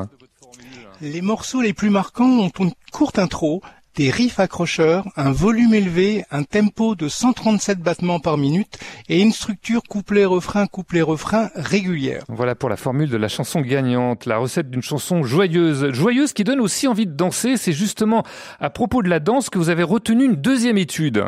[1.03, 3.61] Les morceaux les plus marquants ont une courte intro,
[3.97, 8.79] des riffs accrocheurs, un volume élevé, un tempo de 137 battements par minute
[9.11, 12.25] et une structure couplet-refrain, couplet-refrain régulière.
[12.29, 15.93] Voilà pour la formule de la chanson gagnante, la recette d'une chanson joyeuse.
[15.93, 17.59] Joyeuse qui donne aussi envie de danser.
[17.59, 18.23] C'est justement
[18.59, 21.27] à propos de la danse que vous avez retenu une deuxième étude.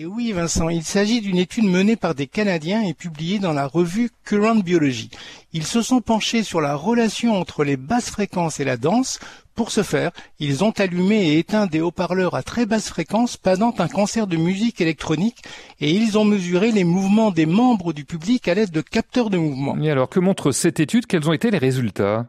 [0.00, 3.66] Et oui, Vincent, il s'agit d'une étude menée par des Canadiens et publiée dans la
[3.66, 5.10] revue Current Biology.
[5.52, 9.18] Ils se sont penchés sur la relation entre les basses fréquences et la danse.
[9.56, 13.74] Pour ce faire, ils ont allumé et éteint des haut-parleurs à très basse fréquence pendant
[13.78, 15.42] un concert de musique électronique
[15.80, 19.38] et ils ont mesuré les mouvements des membres du public à l'aide de capteurs de
[19.38, 19.74] mouvement.
[19.82, 21.06] Alors, que montre cette étude?
[21.06, 22.28] Quels ont été les résultats?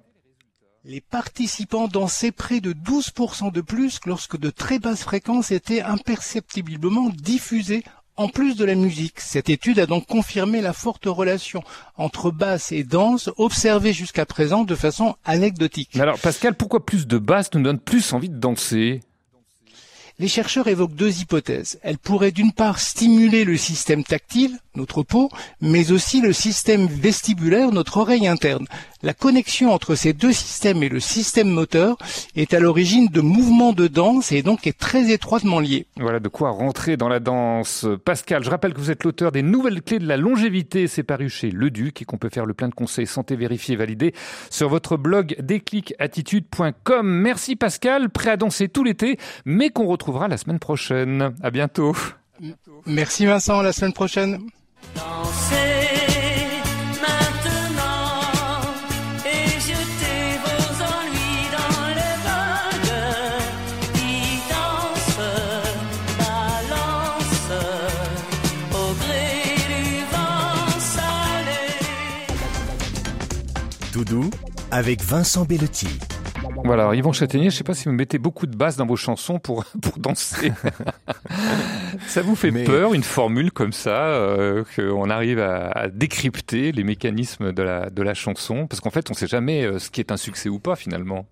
[0.89, 5.83] Les participants dansaient près de 12% de plus que lorsque de très basses fréquences étaient
[5.83, 7.83] imperceptiblement diffusées
[8.15, 9.19] en plus de la musique.
[9.19, 11.61] Cette étude a donc confirmé la forte relation
[11.95, 15.91] entre basse et danse observée jusqu'à présent de façon anecdotique.
[15.93, 19.01] Mais alors, Pascal, pourquoi plus de basses nous donne plus envie de danser?
[20.19, 21.79] Les chercheurs évoquent deux hypothèses.
[21.81, 25.29] Elles pourraient d'une part stimuler le système tactile, notre peau,
[25.61, 28.65] mais aussi le système vestibulaire, notre oreille interne.
[29.01, 31.97] La connexion entre ces deux systèmes et le système moteur
[32.35, 35.87] est à l'origine de mouvements de danse et donc est très étroitement liée.
[35.97, 37.87] Voilà de quoi rentrer dans la danse.
[38.03, 40.87] Pascal, je rappelle que vous êtes l'auteur des nouvelles clés de la longévité.
[40.87, 43.75] C'est paru chez Le Duc et qu'on peut faire le plein de conseils santé vérifiés
[43.75, 44.13] et validés
[44.49, 47.07] sur votre blog déclicattitude.com.
[47.07, 51.33] Merci Pascal, prêt à danser tout l'été, mais qu'on retrouvera la semaine prochaine.
[51.41, 51.95] À bientôt.
[52.85, 54.39] Merci Vincent, à la semaine prochaine.
[54.95, 55.78] Danser
[74.71, 75.87] avec Vincent Bellotti.
[76.63, 78.95] Voilà, alors Yvon Châtaignier, je sais pas si vous mettez beaucoup de basses dans vos
[78.95, 80.51] chansons pour, pour danser.
[82.07, 86.71] ça vous fait Mais- peur, une formule comme ça, euh, qu'on arrive à, à décrypter
[86.71, 88.67] les mécanismes de la, de la chanson?
[88.67, 91.25] Parce qu'en fait, on sait jamais euh, ce qui est un succès ou pas finalement.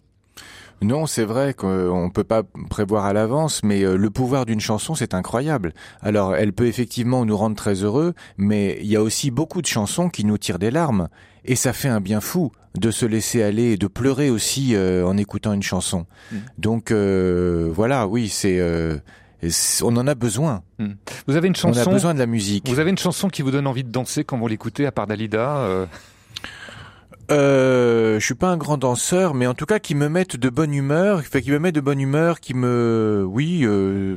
[0.82, 4.94] Non, c'est vrai qu'on peut pas prévoir à l'avance, mais euh, le pouvoir d'une chanson,
[4.94, 5.74] c'est incroyable.
[6.02, 9.68] Alors, elle peut effectivement nous rendre très heureux, mais il y a aussi beaucoup de
[9.68, 11.08] chansons qui nous tirent des larmes,
[11.46, 15.06] et ça fait un bien fou de se laisser aller et de pleurer aussi euh,
[15.06, 16.06] en écoutant une chanson.
[16.32, 16.36] Mm.
[16.58, 18.98] Donc euh, voilà, oui, c'est euh,
[19.48, 20.64] c'est- on en a besoin.
[21.28, 22.68] Vous avez une On a chanson besoin de la musique.
[22.70, 25.08] Vous avez une chanson qui vous donne envie de danser quand vous l'écoutez, à part
[25.08, 25.86] Dalida euh,
[27.30, 30.50] Euh, je suis pas un grand danseur, mais en tout cas qui me mettent de
[30.50, 34.16] bonne humeur, fait qui me met de bonne humeur, qui me, oui, euh,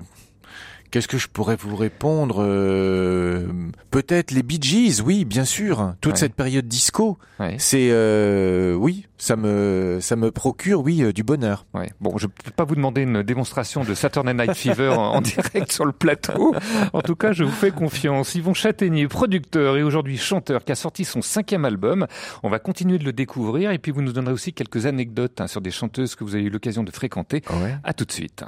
[0.90, 3.46] qu'est-ce que je pourrais vous répondre Euh,
[3.90, 5.94] Peut-être les Bee Gees, oui, bien sûr.
[6.00, 6.18] Toute Ouais.
[6.18, 7.56] cette période disco, ouais.
[7.58, 11.66] c'est, euh, oui, ça me, ça me procure, oui, euh, du bonheur.
[11.74, 11.90] Ouais.
[12.00, 15.72] Bon, je peux pas vous demander une démonstration de Saturday Night Fever en, en direct
[15.72, 16.54] sur le plateau.
[16.92, 18.34] En tout cas, je vous fais confiance.
[18.34, 22.06] Yvon Châtaignier, producteur et aujourd'hui chanteur, qui a sorti son cinquième album.
[22.42, 25.46] On va continuer de le découvrir et puis vous nous donnerez aussi quelques anecdotes hein,
[25.46, 27.42] sur des chanteuses que vous avez eu l'occasion de fréquenter.
[27.50, 27.74] Ouais.
[27.84, 28.44] À tout de suite.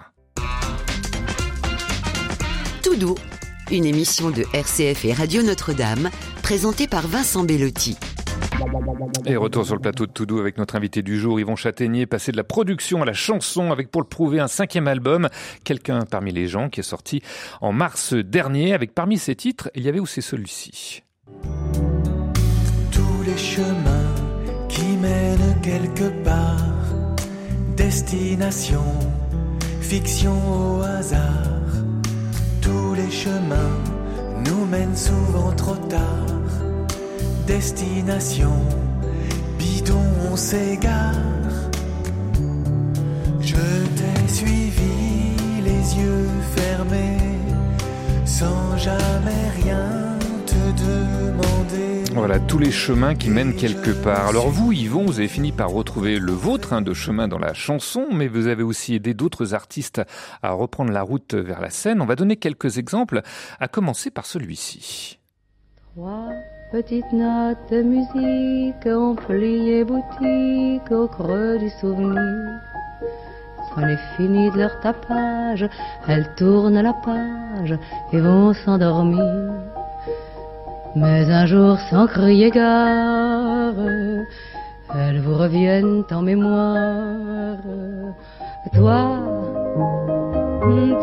[2.83, 3.15] Tout doux,
[3.71, 6.11] une émission de RCF et Radio Notre-Dame,
[6.43, 7.97] présentée par Vincent Bellotti.
[9.25, 12.33] Et retour sur le plateau de Toudou avec notre invité du jour, Yvon Châtaignier, passé
[12.33, 15.29] de la production à la chanson avec pour le prouver un cinquième album,
[15.63, 17.23] Quelqu'un parmi les gens, qui est sorti
[17.61, 18.75] en mars dernier.
[18.75, 21.05] Avec parmi ses titres, il y avait aussi celui-ci?
[22.91, 24.15] Tous les chemins
[24.69, 26.57] qui mènent quelque part,
[27.77, 28.83] destination,
[29.81, 31.72] fiction au hasard.
[32.63, 33.79] Tous les chemins
[34.47, 36.39] nous mènent souvent trop tard,
[37.47, 38.55] destination,
[39.59, 41.13] bidon, on s'égare.
[43.41, 43.57] Je
[43.97, 47.19] t'ai suivi les yeux fermés,
[48.25, 51.22] sans jamais rien te demander.
[52.15, 54.29] Voilà, tous les chemins qui mènent quelque part.
[54.29, 57.55] Alors vous, Yvon, vous avez fini par retrouver le vôtre hein, de chemin dans la
[57.55, 60.03] chanson, mais vous avez aussi aidé d'autres artistes
[60.43, 62.03] à reprendre la route vers la scène.
[62.03, 63.23] On va donner quelques exemples,
[63.61, 65.19] à commencer par celui-ci.
[65.95, 66.29] Trois
[66.71, 72.61] petites notes de musique ont plié boutique au creux du souvenir.
[73.75, 75.67] C'en est fini de leur tapage,
[76.07, 77.79] elles tournent la page
[78.13, 79.82] et vont s'endormir.
[80.95, 83.75] Mais un jour, sans crier gare,
[84.95, 87.57] elles vous reviennent en mémoire.
[88.75, 89.19] Toi,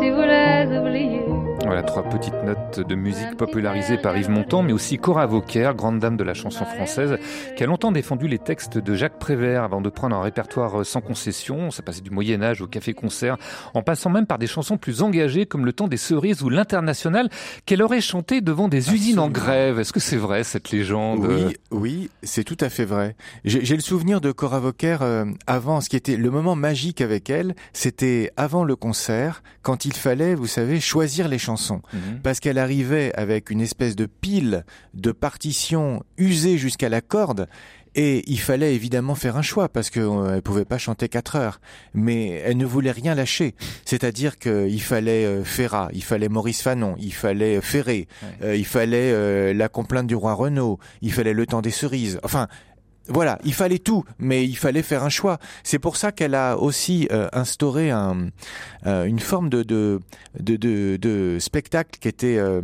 [0.00, 1.29] tu voulais oublier.
[1.70, 6.00] Voilà, trois petites notes de musique popularisées par Yves Montand, mais aussi Cora Vauquer, grande
[6.00, 7.16] dame de la chanson française,
[7.56, 11.00] qui a longtemps défendu les textes de Jacques Prévert avant de prendre un répertoire sans
[11.00, 11.70] concession.
[11.70, 13.36] Ça passait du Moyen-Âge au café-concert,
[13.72, 17.28] en passant même par des chansons plus engagées comme Le Temps des Cerises ou L'International,
[17.66, 19.78] qu'elle aurait chanté devant des usines en grève.
[19.78, 21.24] Est-ce que c'est vrai, cette légende?
[21.24, 23.14] Oui, oui, c'est tout à fait vrai.
[23.44, 27.00] J'ai j'ai le souvenir de Cora Vauquer euh, avant, ce qui était le moment magique
[27.00, 31.59] avec elle, c'était avant le concert, quand il fallait, vous savez, choisir les chansons.
[31.60, 32.20] Mhm.
[32.22, 37.46] Parce qu'elle arrivait avec une espèce de pile de partitions usées jusqu'à la corde.
[37.96, 41.60] Et il fallait évidemment faire un choix parce qu'elle ne pouvait pas chanter quatre heures,
[41.92, 43.56] mais elle ne voulait rien lâcher.
[43.84, 48.46] C'est-à-dire qu'il fallait euh, Ferrat, il fallait Maurice Fanon, il fallait euh, Ferré, Ouais.
[48.46, 52.20] euh, il fallait euh, la complainte du roi Renaud, il fallait le temps des cerises.
[52.22, 52.46] Enfin,
[53.08, 55.38] voilà, il fallait tout, mais il fallait faire un choix.
[55.64, 58.28] C'est pour ça qu'elle a aussi euh, instauré un,
[58.86, 60.00] euh, une forme de, de,
[60.38, 62.60] de, spectacle qui était euh,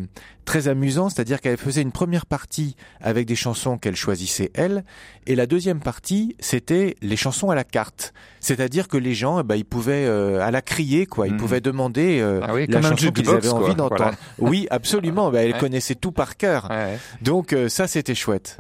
[0.47, 4.85] très amusant, c'est-à-dire qu'elle faisait une première partie avec des chansons qu'elle choisissait elle,
[5.27, 9.43] et la deuxième partie c'était les chansons à la carte, c'est-à-dire que les gens, eh
[9.43, 11.39] ben, ils pouvaient euh, à la crier quoi, ils Mhm.
[11.41, 13.97] pouvaient demander euh, Ah oui, la comme un chanson qu'ils avaient envie d'entendre.
[13.97, 14.15] voilà.
[14.39, 15.59] Oui, absolument, ben, elle Ouais.
[15.59, 16.97] connaissait tout par cœur, Ouais.
[17.21, 18.57] donc euh, ça c'était chouette.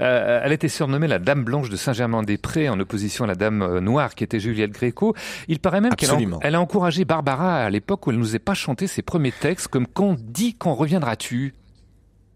[0.00, 3.80] Euh, elle était surnommée la Dame Blanche de Saint-Germain-des-Prés en opposition à la Dame euh,
[3.80, 5.14] Noire qui était Juliette Gréco.
[5.46, 8.54] Il paraît même qu'elle a, a encouragé Barbara à l'époque où elle nous ait pas
[8.54, 10.74] chanté ses premiers textes comme Quand dit quand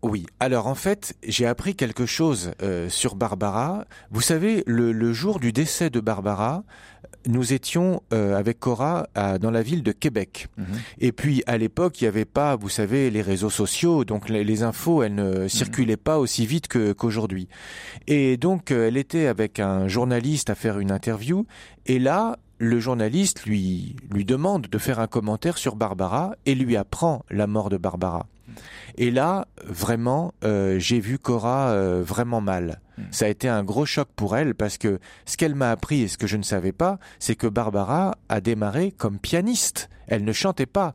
[0.02, 0.26] Oui.
[0.40, 3.84] Alors en fait, j'ai appris quelque chose euh, sur Barbara.
[4.10, 6.64] Vous savez, le, le jour du décès de Barbara,
[7.24, 10.48] nous étions euh, avec Cora à- dans la ville de Québec.
[10.58, 10.64] Mhm.
[10.98, 14.42] Et puis à l'époque, il n'y avait pas, vous savez, les réseaux sociaux, donc les,
[14.42, 17.46] les infos, elles ne circulaient pas aussi vite qu'aujourd'hui.
[18.08, 21.46] Et donc, euh, elle était avec un journaliste à faire une interview.
[21.86, 26.76] Et là, le journaliste lui lui demande de faire un commentaire sur Barbara et lui
[26.76, 28.26] apprend la mort de Barbara.
[28.98, 32.80] Et là, vraiment, euh, j'ai vu Cora euh, vraiment mal.
[32.98, 33.02] Mm.
[33.10, 36.08] Ça a été un gros choc pour elle parce que ce qu'elle m'a appris et
[36.08, 39.88] ce que je ne savais pas, c'est que Barbara a démarré comme pianiste.
[40.06, 40.94] Elle ne chantait pas.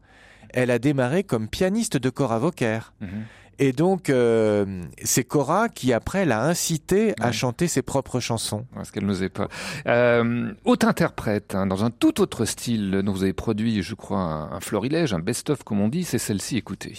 [0.53, 2.79] Elle a démarré comme pianiste de Cora Vauquer.
[3.01, 3.23] Mhm.
[3.59, 7.33] Et donc, euh, c'est Cora qui après l'a incité à Ouais.
[7.33, 8.67] chanter ses propres chansons.
[8.75, 9.47] Parce qu'elle n'osait pas.
[9.87, 14.19] Euh, autre interprète, hein, dans un tout autre style, dont vous avez produit, je crois,
[14.19, 16.93] un, un florilège, un best-of, comme on dit, c'est celle-ci, écoutez.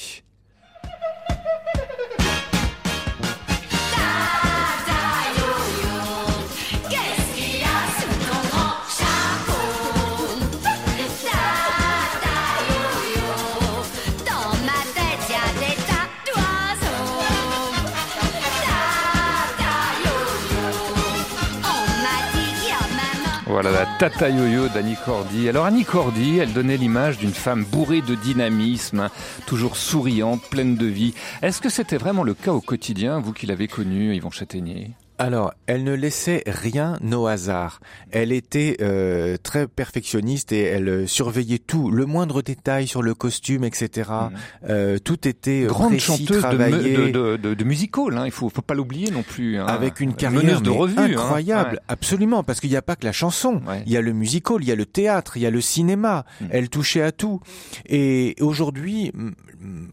[23.48, 25.48] Voilà la Tata Yo-Yo d'Annie Cordy.
[25.48, 29.08] Alors Annie Cordy, elle donnait l'image d'une femme bourrée de dynamisme,
[29.46, 31.14] toujours souriante, pleine de vie.
[31.40, 34.90] Est-ce que c'était vraiment le cas au quotidien, vous qui l'avez connue, Yvon Châtaignier?
[35.18, 37.81] Alors, elle ne laissait rien au hasard.
[38.12, 43.14] Elle était euh, très perfectionniste et elle euh, surveillait tout, le moindre détail sur le
[43.14, 44.11] costume, etc.
[44.68, 46.96] Euh, tout était euh, Grande précis, chanteuse de, travaillé.
[46.96, 49.59] de, de, de, de musical, hein, il faut, faut pas l'oublier non plus.
[49.59, 49.66] hein.
[49.66, 51.04] avec une carrière de revue, hein.
[51.11, 51.78] incroyable, Ouais.
[51.88, 53.83] absolument, parce qu'il n'y a pas que la chanson, Ouais.
[53.87, 56.24] il y a le musical, il y a le théâtre, il y a le cinéma.
[56.40, 56.44] Mm.
[56.50, 57.40] Elle touchait à tout.
[57.87, 59.12] Et aujourd'hui,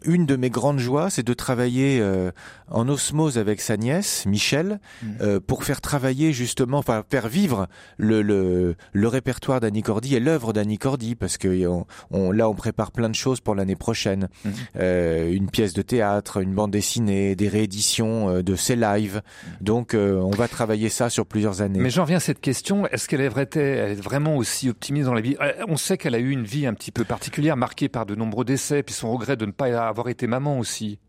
[0.06, 2.30] une de mes grandes joies, c'est de travailler euh,
[2.70, 5.08] en osmose avec sa nièce, Michel, Mm.
[5.22, 10.20] Euh, pour faire travailler justement, enfin faire vivre le, le, le répertoire d'Annie Cordy et
[10.20, 13.76] l'œuvre d'Annie Cordy, parce que on, on- là, on prépare plein de choses pour l'année
[13.76, 14.30] prochaine.
[14.44, 14.54] Mhm.
[14.78, 19.22] Euh, une pièce de théâtre, une bande dessinée, des rééditions euh, de ses lives.
[19.62, 21.80] Donc, euh, on va travailler ça sur plusieurs années.
[21.80, 22.88] Mais j'en viens à cette question.
[22.88, 25.36] Est-ce qu'elle est, vraiment aussi optimiste dans la vie?
[25.42, 28.16] Euh, On sait qu'elle a eu une vie un petit peu particulière, marquée par de
[28.16, 31.00] nombreux décès, puis son regret de ne pas avoir été maman aussi.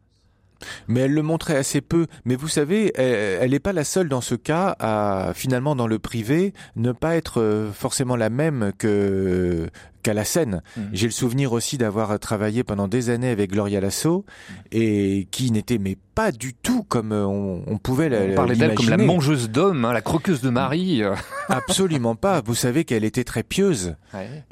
[0.89, 2.07] Mais elle le montrait assez peu.
[2.25, 5.99] Mais vous savez, elle n'est pas la seule dans ce cas à finalement dans le
[5.99, 9.69] privé ne pas être euh, forcément la même que
[10.07, 10.63] qu'à la scène.
[10.77, 10.91] Mhm.
[10.93, 14.25] J'ai le souvenir aussi d'avoir travaillé pendant des années avec Gloria Lasso
[14.71, 18.55] et qui n'était mais pas du tout comme euh, on, on pouvait la- On parlait
[18.57, 21.03] d'elle comme la mangeuse d'hommes, hein, la croqueuse de Marie.
[21.03, 21.15] euh.
[21.49, 22.41] Absolument pas.
[22.41, 23.97] Vous savez qu'elle était très pieuse.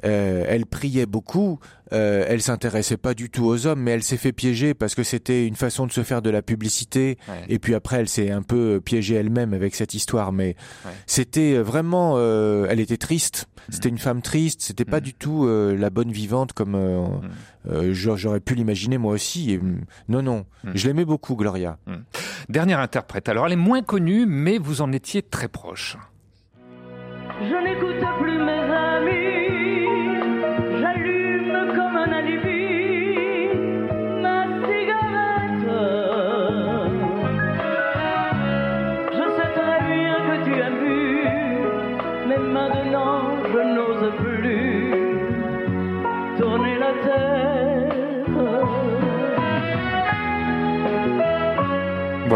[0.05, 1.59] Euh, elle priait beaucoup.
[1.93, 5.03] Euh, elle s'intéressait pas du tout aux hommes, mais elle s'est fait piéger parce que
[5.03, 7.19] c'était une façon de se faire de la publicité.
[7.29, 7.45] Ouais.
[7.49, 10.33] Et puis après, elle s'est un peu piégée elle-même avec cette histoire.
[10.33, 10.91] Mais Ouais.
[11.07, 13.47] c'était vraiment, euh, elle était triste.
[13.71, 14.61] C'était une femme triste.
[14.61, 15.05] C'était pas Mhm.
[15.05, 17.31] du tout euh, la bonne vivante comme euh, Mhm.
[17.71, 19.53] euh, j'a- j'aurais pu l'imaginer moi aussi.
[19.53, 20.73] Et, mm, non, non, Mhm.
[20.75, 21.79] je l'aimais beaucoup, Gloria.
[22.49, 23.29] Dernière interprète.
[23.29, 25.97] Alors elle est moins connue, mais vous en étiez très proche.
[27.41, 28.01] Je n'écoute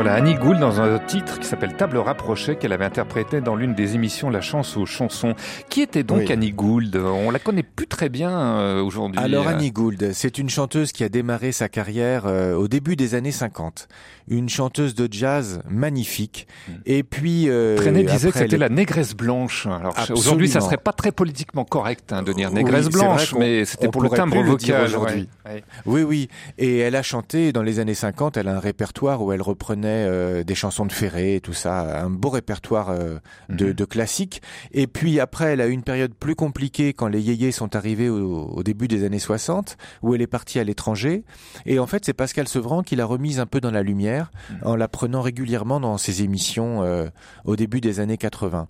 [0.01, 3.75] Voilà, Annie Gould dans un titre qui s'appelle Table rapprochée qu'elle avait interprété dans l'une
[3.75, 5.35] des émissions La Chance aux chansons.
[5.71, 6.33] Qui était donc Oui.
[6.33, 6.95] Annie Gould?
[6.95, 9.19] On la connaît plus très bien euh, aujourd'hui.
[9.21, 12.95] Alors Euh, Annie Gould, c'est une chanteuse qui a démarré sa carrière euh, au début
[12.95, 13.89] des années 50.
[14.29, 16.47] Une chanteuse de jazz magnifique.
[16.87, 19.67] Et puis euh, disait que c'était la négresse blanche.
[19.67, 23.89] Alors aujourd'hui, ça serait pas très politiquement correct hein, de dire négresse blanche, mais c'était
[23.89, 25.29] pour le timbre vocal aujourd'hui.
[25.45, 25.65] Ouais.
[25.87, 26.29] Oui, oui.
[26.57, 28.37] Et elle a chanté dans les années 50.
[28.37, 32.03] Elle a un répertoire où elle reprenait euh, des chansons de Ferré et tout ça.
[32.03, 33.73] Un beau répertoire euh, de, Mhm.
[33.73, 34.43] de classiques.
[34.73, 38.09] Et puis après, elle a eu une période plus compliquée quand les yéyés sont arrivés
[38.09, 41.25] au, au début des années 60, où elle est partie à l'étranger.
[41.67, 44.31] Et en fait, c'est Pascal Sevran qui l'a remise un peu dans la lumière
[44.63, 47.09] en la prenant régulièrement dans ses émissions euh,
[47.45, 48.69] au début des années 80.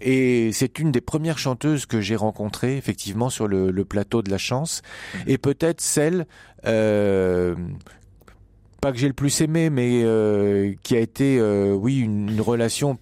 [0.00, 4.30] Et c'est une des premières chanteuses que j'ai rencontrées effectivement sur le, le plateau de
[4.30, 4.82] la chance.
[5.26, 6.26] Et peut-être celle,
[8.80, 12.40] pas que j'ai le plus aimé, mais euh, qui a été, euh, oui, une, une
[12.40, 12.98] relation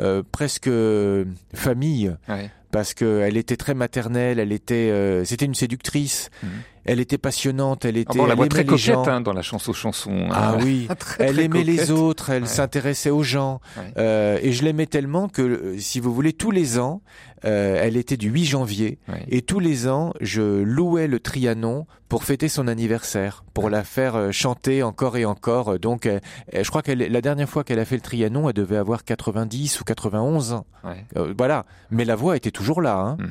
[0.00, 2.14] euh, presque euh, famille.
[2.28, 2.50] Ouais.
[2.70, 6.48] Parce qu'elle était très maternelle, elle était, euh, c'était une séductrice, Mhm.
[6.88, 9.06] Elle était passionnante, elle Ah était, bon, on la aimait très coquette gens.
[9.06, 10.26] hein, dans la chance aux chansons.
[10.30, 10.58] Ah hein.
[10.62, 12.48] oui, Très, elle très aimait les autres, elle Ouais.
[12.48, 13.60] s'intéressait aux gens.
[13.76, 13.92] Ouais.
[13.98, 17.02] Euh, et je l'aimais tellement que, euh, si vous voulez, tous les ans,
[17.44, 18.98] euh, elle était du 8 janvier.
[19.08, 19.24] Ouais.
[19.28, 24.16] Et tous les ans, je louais le Trianon pour fêter son anniversaire, pour la faire
[24.16, 25.78] euh, chanter encore et encore.
[25.78, 26.18] Donc, euh,
[26.52, 29.80] je crois que la dernière fois qu'elle a fait le Trianon, elle devait avoir 90
[29.80, 30.66] ou 91 ans.
[30.84, 31.04] Ouais.
[31.36, 31.64] Voilà.
[31.90, 32.96] Mais la voix était toujours là.
[32.96, 33.16] Hein.
[33.20, 33.28] Mhm.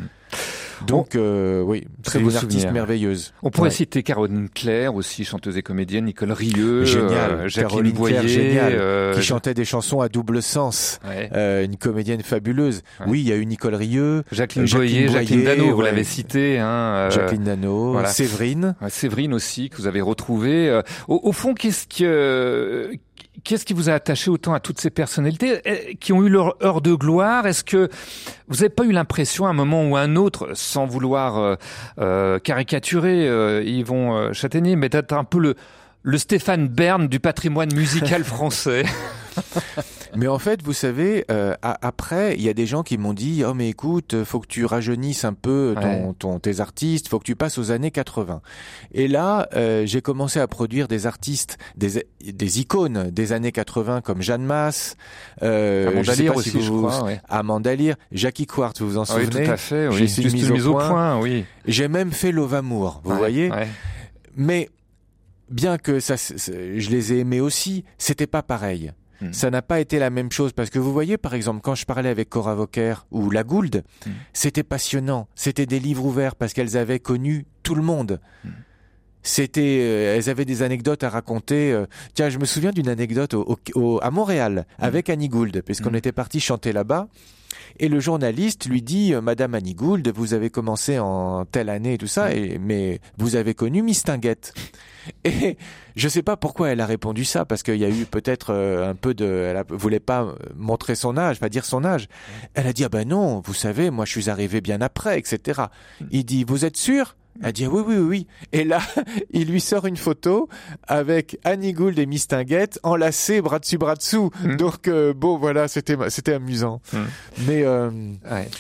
[0.85, 3.33] Donc, euh, oui, très C'est une artiste merveilleuse.
[3.43, 3.75] On pourrait Ouais.
[3.75, 8.73] citer Caroline Claire aussi, chanteuse et comédienne, Nicole Rieu, Génial, euh, Jacqueline Claire, Boyer, génial,
[8.75, 10.99] euh, qui chantait des chansons à double sens.
[11.07, 11.29] Ouais.
[11.33, 12.81] Euh, une comédienne fabuleuse.
[13.07, 16.59] Oui, il y a eu Nicole Rieu, Jacqueline, euh, Boyer, Jacqueline Dano, vous l'avez cité.
[16.59, 18.09] Hein, euh, Jacqueline Dano, voilà.
[18.09, 18.75] Séverine.
[18.89, 20.69] Séverine aussi, que vous avez retrouvée.
[20.69, 22.91] Euh, Au, au fond, qu'est-ce que...
[23.43, 26.61] Qu'est-ce qui vous a attaché autant à toutes ces personnalités eh, qui ont eu leur
[26.63, 27.45] heure de gloire?
[27.45, 27.89] Est-ce que
[28.47, 31.55] vous n'avez pas eu l'impression à un moment ou à un autre, sans vouloir euh,
[31.99, 35.55] euh, caricaturer euh, Yvon euh, Châtaignier, mais d'être un peu le,
[36.01, 38.83] le Stéphane Bern du patrimoine musical français?
[40.15, 43.43] Mais en fait, vous savez, euh, après, il y a des gens qui m'ont dit
[43.45, 46.13] "Oh mais écoute, faut que tu rajeunisses un peu ton, Ouais.
[46.17, 48.41] ton- tes artistes, faut que tu passes aux années 80."
[48.93, 54.01] Et là, euh, j'ai commencé à produire des artistes, des, des icônes des années 80
[54.01, 54.95] comme Jeanne Masse,
[55.43, 57.21] euh, Amanda je si aussi, je vous- crois, ouais.
[57.29, 59.95] Amanda Lear, Jackie Quartz, vous vous en Ah oui, souvenez tout à fait, oui.
[59.97, 60.87] Juste mise une au mise au point.
[60.89, 61.45] point, oui.
[61.65, 63.67] J'ai même fait Love Amour, vous Ouais, voyez ouais.
[64.35, 64.69] Mais
[65.49, 68.91] bien que ça, je les ai aimés aussi, c'était pas pareil.
[69.21, 69.33] Hmm.
[69.33, 71.85] Ça n'a pas été la même chose parce que vous voyez, par exemple, quand je
[71.85, 74.11] parlais avec Cora Vauquer ou La Gould, Hmm.
[74.33, 75.27] c'était passionnant.
[75.35, 78.19] C'était des livres ouverts parce qu'elles avaient connu tout le monde.
[78.43, 78.49] Hmm.
[79.23, 81.71] C'était, euh, elles avaient des anecdotes à raconter.
[81.73, 81.85] euh.
[82.13, 83.41] tiens, je me souviens d'une anecdote au,
[83.75, 84.83] au- au- à Montréal Hmm.
[84.83, 87.07] avec Annie Gould, puisqu'on était parti chanter là-bas.
[87.79, 91.93] Et le journaliste lui dit, euh, Madame Annie Gould, vous avez commencé en telle année
[91.93, 94.53] et tout ça, et, mais vous avez connu Miss Tinguette.
[95.23, 95.55] Et
[95.95, 98.89] je sais pas pourquoi elle a répondu ça, parce qu'il y a eu peut-être euh,
[98.89, 102.09] un peu de, elle a- voulait pas euh, montrer son âge, pas dire son âge.
[102.55, 105.61] Elle a dit ah ben non, vous savez, moi je suis arrivé bien après, etc.
[106.11, 107.15] Il dit vous êtes sûr?
[107.43, 108.27] Elle dit oui oui oui oui.
[108.53, 108.79] Et là
[109.31, 110.49] il lui sort une photo
[110.87, 114.31] avec Annie Gould et Miss Tinguette enlacés bras dessus bras dessous.
[114.57, 116.81] Donc euh, bon voilà c'était c'était amusant.
[117.45, 117.89] Mais euh,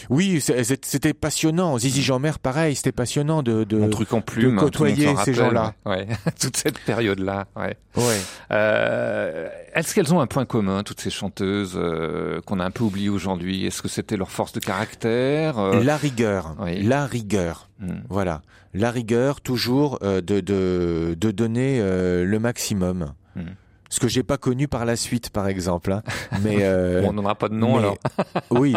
[0.09, 1.77] oui c'était passionnant.
[1.77, 5.33] Zizi Jeanmer pareil c'était passionnant de de, Mon truc en de plume, hein, côtoyer ces
[5.33, 5.73] gens-là.
[5.85, 6.07] Ouais,
[6.39, 7.47] toute cette période-là.
[7.55, 7.77] Ouais.
[7.95, 8.17] Ouais.
[8.51, 12.83] Euh, Est-ce qu'elles ont un point commun, toutes ces chanteuses euh, qu'on a un peu
[12.83, 13.65] oubliées aujourd'hui?
[13.65, 16.83] Est-ce que c'était leur force de caractère euh, La rigueur, Oui.
[16.83, 17.66] la rigueur.
[17.79, 17.99] Hmm.
[18.09, 18.41] Voilà,
[18.73, 23.13] la rigueur toujours euh, de, de de donner euh, le maximum.
[23.35, 23.41] Hmm.
[23.89, 25.91] Ce que j'ai pas connu par la suite, par exemple.
[25.91, 26.03] hein.
[26.43, 27.97] Mais euh, on n'en aura pas de nom mais- alors.
[28.51, 28.75] oui,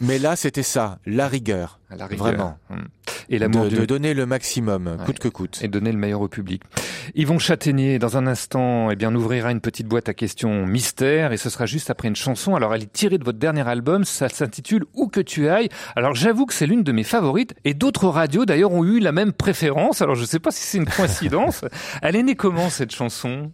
[0.00, 1.80] mais là c'était ça, la rigueur.
[1.96, 2.26] La rigueur.
[2.26, 2.58] Vraiment.
[2.70, 2.84] Hmm.
[3.28, 5.04] Et l'amour de, du- de donner le maximum, Ouais.
[5.06, 5.58] coûte que coûte.
[5.62, 6.62] et donner le meilleur au public.
[7.14, 11.32] Yvon Châtaignier, dans un instant, eh bien, on ouvrira une petite boîte à questions mystère
[11.32, 12.54] et ce sera juste après une chanson.
[12.56, 15.68] Alors, elle est tirée de votre dernier album, ça s'intitule Où que tu ailles.
[15.96, 19.12] Alors, j'avoue que c'est l'une de mes favorites et d'autres radios d'ailleurs ont eu la
[19.12, 20.02] même préférence.
[20.02, 21.64] Alors, je ne sais pas si c'est une coïncidence.
[22.02, 23.50] elle est née comment cette chanson?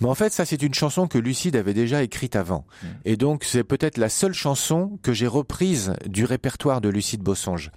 [0.00, 2.64] Mais en fait, ça c'est une chanson que Lucide avait déjà écrite avant.
[2.82, 2.86] Hmm.
[3.04, 7.70] Et donc c'est peut-être la seule chanson que j'ai reprise du répertoire de Lucide Bossonge.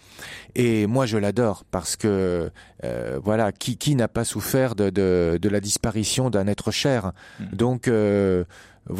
[0.55, 2.51] Et moi je l'adore parce que
[2.83, 7.11] euh, voilà, qui, qui n'a pas souffert de, de, de la disparition d'un être cher?
[7.39, 7.55] Hmm.
[7.55, 8.43] Donc euh,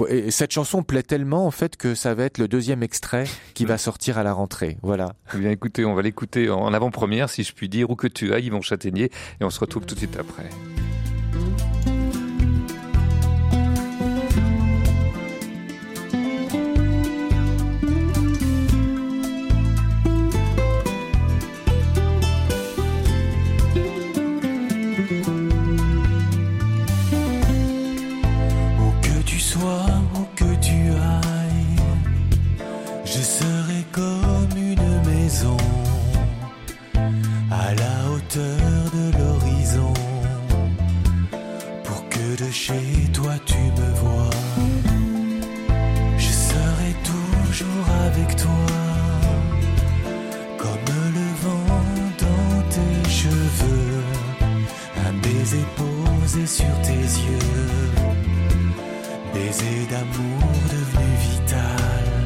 [0.10, 3.26] et cette chanson plaît tellement en fait que ça va être le deuxième extrait
[3.56, 4.78] qui va sortir à la rentrée.
[4.84, 5.16] Voilà.
[5.34, 8.32] Eh bien, écoutez, on va l'écouter en avant-première, si je puis dire, Où que tu
[8.34, 10.50] ailles, Yvon Châtaignier, et on se retrouve tout de suite après.
[56.32, 57.92] Posé sur tes yeux
[59.34, 62.22] baiser d'amour devenu vital.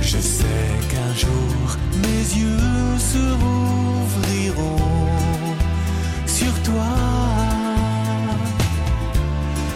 [0.00, 4.76] Je sais qu'un jour mes yeux se rouvriront
[6.26, 6.94] sur toi.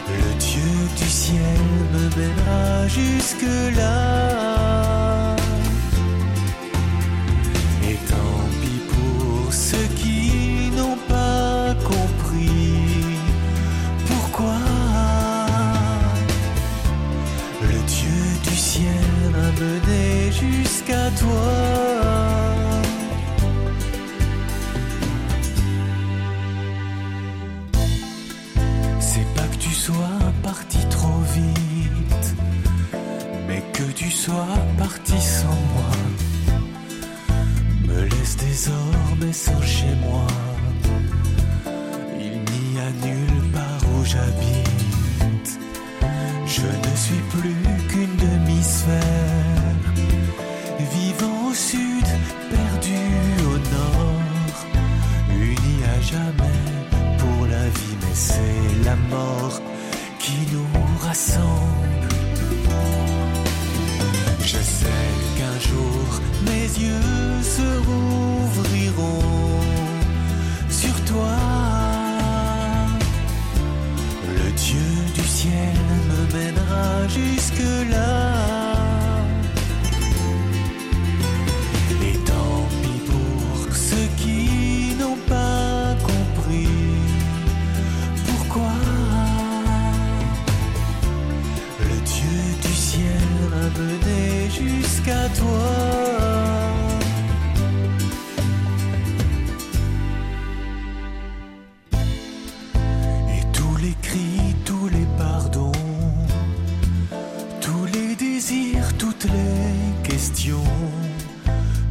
[0.09, 1.61] Le Dieu du ciel
[1.92, 4.55] me mènera jusque-là.
[4.55, 4.55] Et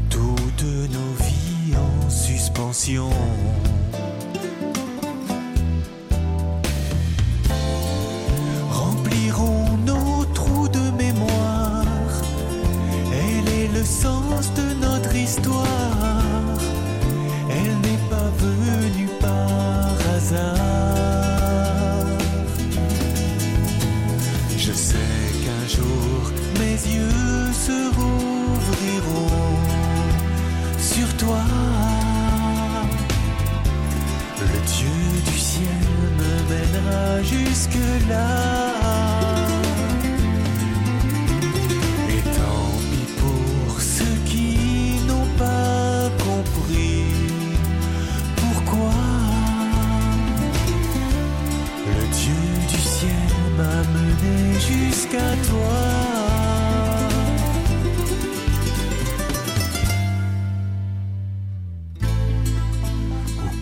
[0.10, 3.10] toutes nos vies en suspension.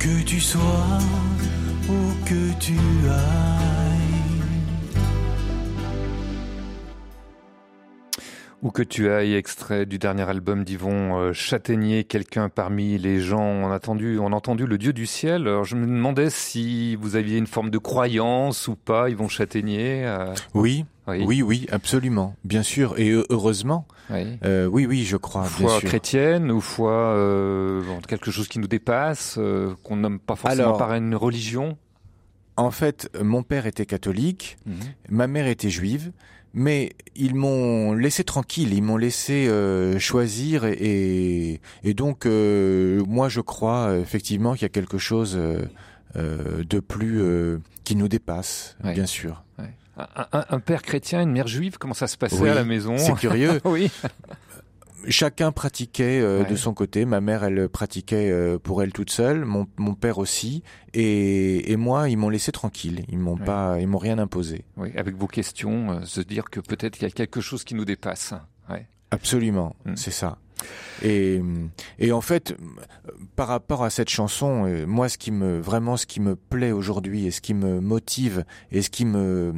[0.04, 1.00] Que tu sois,
[1.88, 2.78] où que tu
[3.08, 3.43] ailles.
[8.74, 13.72] Que tu ailles, extrait du dernier album d'Yvon euh, Châtaignier, quelqu'un parmi les gens on
[13.72, 15.44] a entendu, on a entendu le Dieu du ciel.
[15.44, 20.06] Alors je me demandais si vous aviez une forme de croyance ou pas, Yvon Châtaignier.
[20.06, 21.24] euh, Oui, Oui.
[21.26, 23.86] oui, oui, absolument, bien sûr, et heu- heureusement.
[24.10, 24.38] Oui.
[24.44, 25.88] Euh, oui, oui, je crois, bien foi sûr.
[25.90, 30.78] chrétienne ou foi euh, quelque chose qui nous dépasse, euh, qu'on nomme pas forcément Alors-
[30.78, 31.78] par une religion?
[32.58, 34.76] En fait, mon père était catholique, Mhm.
[35.10, 36.12] ma mère était juive,
[36.54, 43.30] mais ils m'ont laissé tranquille, ils m'ont laissé euh, choisir et, et, donc euh, moi
[43.30, 45.62] je crois euh, effectivement qu'il y a quelque chose euh,
[46.16, 48.94] euh, de plus euh, qui nous dépasse, Ouais.
[48.94, 49.44] bien sûr.
[49.60, 49.66] Ouais.
[49.98, 50.08] Un,
[50.40, 52.98] un- un père chrétien, une mère juive, comment ça se passait Oui, à la maison?
[52.98, 53.60] c'est curieux.
[53.66, 53.92] oui.
[55.10, 56.50] Chacun pratiquait euh, Ouais.
[56.50, 57.06] de son côté.
[57.06, 59.46] Ma mère, elle pratiquait euh, pour elle toute seule.
[59.46, 60.64] Mon, mon père aussi.
[60.94, 63.04] Et, et moi, ils m'ont laissé tranquille.
[63.10, 63.46] Ils m'ont Ouais.
[63.46, 64.64] pas, ils m'ont rien imposé.
[64.78, 67.76] Oui, avec vos questions, euh, se dire que peut-être qu'il y a quelque chose qui
[67.76, 68.34] nous dépasse.
[68.70, 68.88] Ouais.
[69.12, 69.96] Absolument, Mm.
[69.96, 70.38] c'est ça.
[71.02, 71.42] Et,
[72.00, 75.98] et en fait, euh, par rapport à cette chanson, euh, moi, ce qui me vraiment,
[75.98, 79.54] ce qui me plaît aujourd'hui et ce qui me motive et ce qui me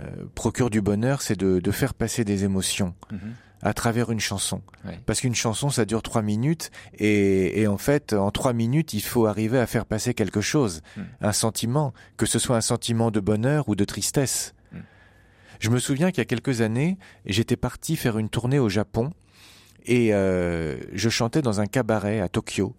[0.00, 3.18] euh, procure du bonheur, c'est de, de faire passer des émotions Mhm.
[3.62, 4.62] À travers une chanson.
[4.84, 5.00] Ouais.
[5.06, 9.02] Parce qu'une chanson, ça dure trois minutes, et, et en fait, en trois minutes, il
[9.02, 11.02] faut arriver à faire passer quelque chose, Mm.
[11.22, 14.54] un sentiment, que ce soit un sentiment de bonheur ou de tristesse.
[14.72, 14.78] Mm.
[15.60, 19.12] Je me souviens qu'il y a quelques années, j'étais parti faire une tournée au Japon,
[19.86, 22.76] et euh, je chantais dans un cabaret à Tokyo.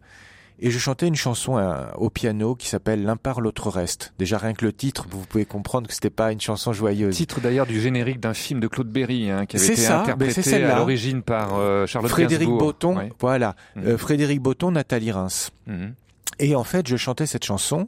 [0.62, 4.14] Et je chantais une chanson euh, au piano qui s'appelle L'un part l'autre reste.
[4.20, 7.16] Déjà rien que le titre, vous pouvez comprendre que c'était pas une chanson joyeuse.
[7.16, 10.41] Titre d'ailleurs du générique d'un film de Claude Berry, hein, qui avait été ça, interprété
[10.41, 10.76] celle-là.
[10.76, 12.60] à l'origine par euh, Charlotte Frédéric Gainsbourg.
[12.68, 13.10] Botton, Ouais.
[13.20, 13.55] voilà.
[13.78, 13.84] Mhm.
[13.88, 15.51] Euh, Frédéric Botton, Nathalie Reims.
[15.68, 15.93] Mhm.
[16.39, 17.88] Et en fait, je chantais cette chanson.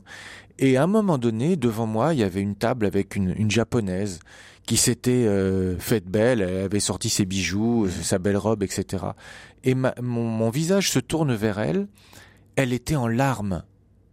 [0.59, 3.51] Et à un moment donné, devant moi, il y avait une table avec une, une
[3.51, 4.19] japonaise
[4.65, 6.41] qui s'était euh, faite belle.
[6.41, 9.03] Elle avait sorti ses bijoux, sa belle robe, etc.
[9.63, 11.87] Et ma- mon, mon visage se tourne vers elle.
[12.55, 13.63] Elle était en larmes.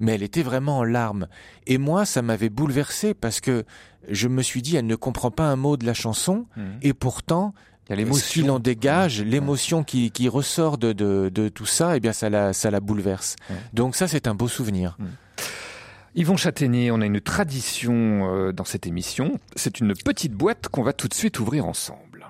[0.01, 1.26] Mais elle était vraiment en larmes.
[1.66, 3.64] Et moi, ça m'avait bouleversé parce que
[4.09, 6.47] je me suis dit, elle ne comprend pas un mot de la chanson.
[6.57, 6.78] Mhm.
[6.82, 7.53] Et pourtant,
[7.86, 8.24] Il y a l'émotion.
[8.26, 12.12] ce qu'il en dégage, l'émotion qui, qui ressort de, de, de tout ça, eh bien,
[12.12, 13.34] ça la, ça la bouleverse.
[13.51, 13.57] Ouais.
[13.72, 14.97] Donc ça, c'est un beau souvenir.
[16.14, 19.39] Yvon Châtaignier, on a une tradition euh, dans cette émission.
[19.57, 22.26] C'est une petite boîte qu'on va tout de suite ouvrir ensemble.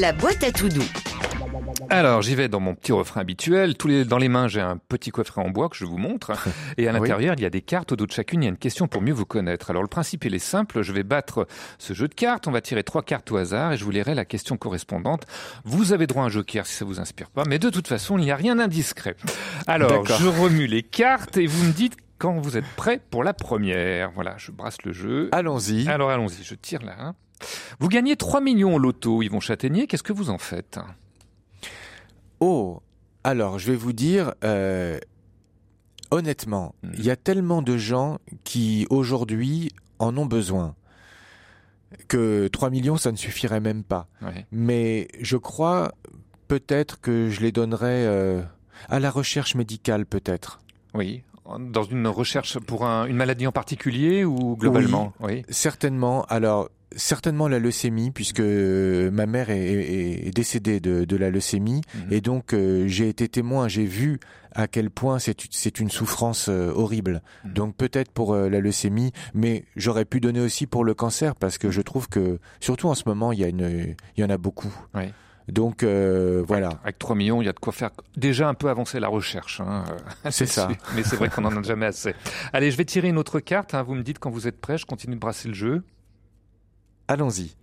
[0.00, 0.82] La boîte à tout doux.
[1.90, 3.76] Alors, j'y vais dans mon petit refrain habituel.
[3.76, 6.32] Tous les, dans les mains, j'ai un petit coffret en bois que je vous montre.
[6.78, 6.98] Et à Oui.
[7.00, 7.92] l'intérieur, il y a des cartes.
[7.92, 9.70] Au dos de chacune, il y a une question pour mieux vous connaître.
[9.70, 10.82] Alors, le principe, il est simple.
[10.82, 11.46] Je vais battre
[11.78, 12.46] ce jeu de cartes.
[12.46, 15.24] On va tirer trois cartes au hasard et je vous lirai la question correspondante.
[15.64, 17.44] Vous avez droit à un joker si ça vous inspire pas.
[17.46, 19.16] Mais de toute façon, il n'y a rien d'indiscret.
[19.66, 23.34] Alors, je remue les cartes et vous me dites quand vous êtes prêt pour la
[23.34, 24.10] première.
[24.12, 25.28] Voilà, je brasse le jeu.
[25.32, 25.88] Allons-y.
[25.88, 26.42] Alors, allons-y.
[26.44, 26.94] Je tire là.
[26.98, 27.14] hein.
[27.80, 29.86] Vous gagnez 3 millions au loto, Yvon Châtaignier.
[29.86, 30.78] Qu'est-ce que vous en faites?
[32.46, 32.82] Oh,
[33.24, 34.98] alors je vais vous dire, euh,
[36.10, 36.90] honnêtement, Hmm.
[36.98, 40.74] il y a tellement de gens qui aujourd'hui en ont besoin
[42.08, 44.08] que 3 millions, ça ne suffirait même pas.
[44.22, 44.46] Ouais.
[44.50, 45.92] Mais je crois
[46.48, 48.42] peut-être que je les donnerais euh,
[48.88, 50.60] à la recherche médicale, peut-être.
[50.92, 51.22] Oui,
[51.58, 55.12] dans une recherche pour un- une maladie en particulier ou globalement?
[55.20, 55.44] Oui.
[55.48, 56.24] Certainement.
[56.28, 61.30] Alors, certainement la leucémie, puisque euh, ma mère est, est- est décédée de, de la
[61.30, 62.12] leucémie, Mhm.
[62.12, 64.18] et donc euh, j'ai été témoin, j'ai vu
[64.52, 67.22] à quel point c'est c'est une souffrance euh, horrible.
[67.44, 67.52] Mhm.
[67.54, 71.58] Donc peut-être pour euh, la leucémie, mais j'aurais pu donner aussi pour le cancer, parce
[71.58, 74.30] que je trouve que, surtout en ce moment, il y, a une, il y en
[74.30, 74.72] a beaucoup.
[74.94, 75.12] Ouais.
[75.46, 76.70] Donc euh, voilà.
[76.84, 79.60] Avec 3 millions, il y a de quoi faire déjà un peu avancer la recherche.
[79.60, 79.84] hein,
[80.24, 80.68] euh, C'est ça.
[80.96, 82.14] Mais c'est vrai qu'on n'en a jamais assez.
[82.54, 83.74] Allez, je vais tirer une autre carte.
[83.74, 84.78] hein, Vous me dites quand vous êtes prêt.
[84.78, 85.82] Je continue de brasser le jeu.
[87.08, 87.54] Allons-y.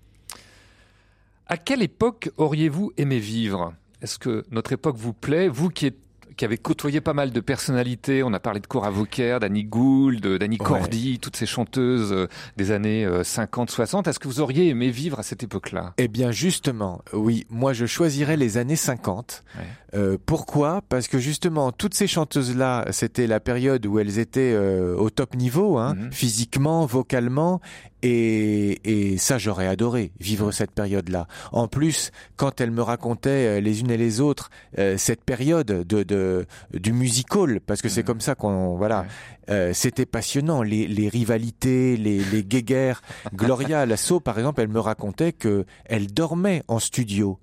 [1.47, 3.73] À quelle époque auriez-vous aimé vivre?
[4.01, 5.47] Est-ce que notre époque vous plaît?
[5.47, 5.97] Vous qui, êtes-
[6.37, 10.25] qui avez côtoyé pas mal de personnalités, on a parlé de Cora Vauquer, d'Annie Gould,
[10.25, 10.65] d'Annie Ouais.
[10.65, 12.27] Cordy, toutes ces chanteuses euh,
[12.57, 14.07] des années 50-60.
[14.09, 15.93] Est-ce que vous auriez aimé vivre à cette époque-là?
[15.97, 19.43] Eh bien justement, oui, moi je choisirais les années 50.
[19.57, 19.63] Ouais.
[19.93, 20.81] Euh, pourquoi?
[20.87, 25.35] Parce que justement, toutes ces chanteuses-là, c'était la période où elles étaient euh, au top
[25.35, 26.13] niveau, hein, Mhm.
[26.13, 27.59] physiquement, vocalement,
[28.03, 28.79] et,
[29.11, 31.27] et ça j'aurais adoré vivre cette période-là.
[31.51, 34.49] En plus, quand elles me racontaient euh, les unes et les autres
[34.79, 38.05] euh, cette période de, de du musical, parce que c'est Mhm.
[38.07, 39.05] comme ça qu'on voilà,
[39.49, 43.01] euh, c'était passionnant, les, les rivalités, les, les guéguerres.
[43.33, 47.37] Gloria Lasso, par exemple, elle me racontait que elle dormait en studio.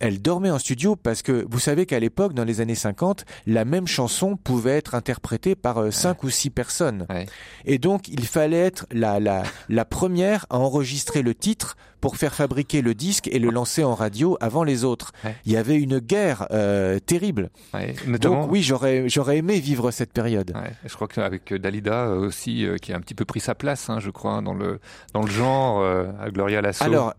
[0.00, 3.64] Elle dormait en studio parce que vous savez qu'à l'époque, dans les années 50, la
[3.64, 7.06] même chanson pouvait être interprétée par euh, cinq ou six personnes.
[7.10, 7.26] Ouais.
[7.64, 12.34] Et donc, il fallait être la, la, la première à enregistrer le titre pour faire
[12.34, 15.12] fabriquer le disque et le lancer en radio avant les autres.
[15.24, 15.36] Ouais.
[15.44, 17.50] Il y avait une guerre euh, terrible.
[17.74, 20.52] Ouais, notamment, Donc oui, j'aurais j'aurais aimé vivre cette période.
[20.54, 23.54] Ouais, je crois qu'avec Dalida euh, aussi, euh, qui a un petit peu pris sa
[23.54, 24.80] place, hein, je crois, dans le
[25.12, 26.84] dans le genre euh, à Gloria Lasso.
[26.84, 27.14] Alors.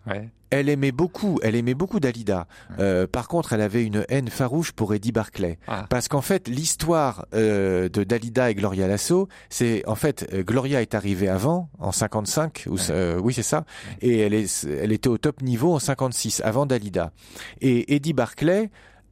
[0.51, 2.45] Elle aimait beaucoup, elle aimait beaucoup Dalida.
[2.79, 5.57] Euh, par contre, elle avait une haine farouche pour Eddie Barclay.
[5.67, 5.85] Ah.
[5.89, 10.81] Parce qu'en fait, l'histoire euh, de Dalida et Gloria Lasso, c'est en fait euh, Gloria
[10.81, 13.63] est arrivée avant, en 55, ou euh, oui c'est ça,
[14.01, 17.11] et elle est, elle était au top niveau en 56, avant Dalida.
[17.61, 18.69] Et Eddie Barclay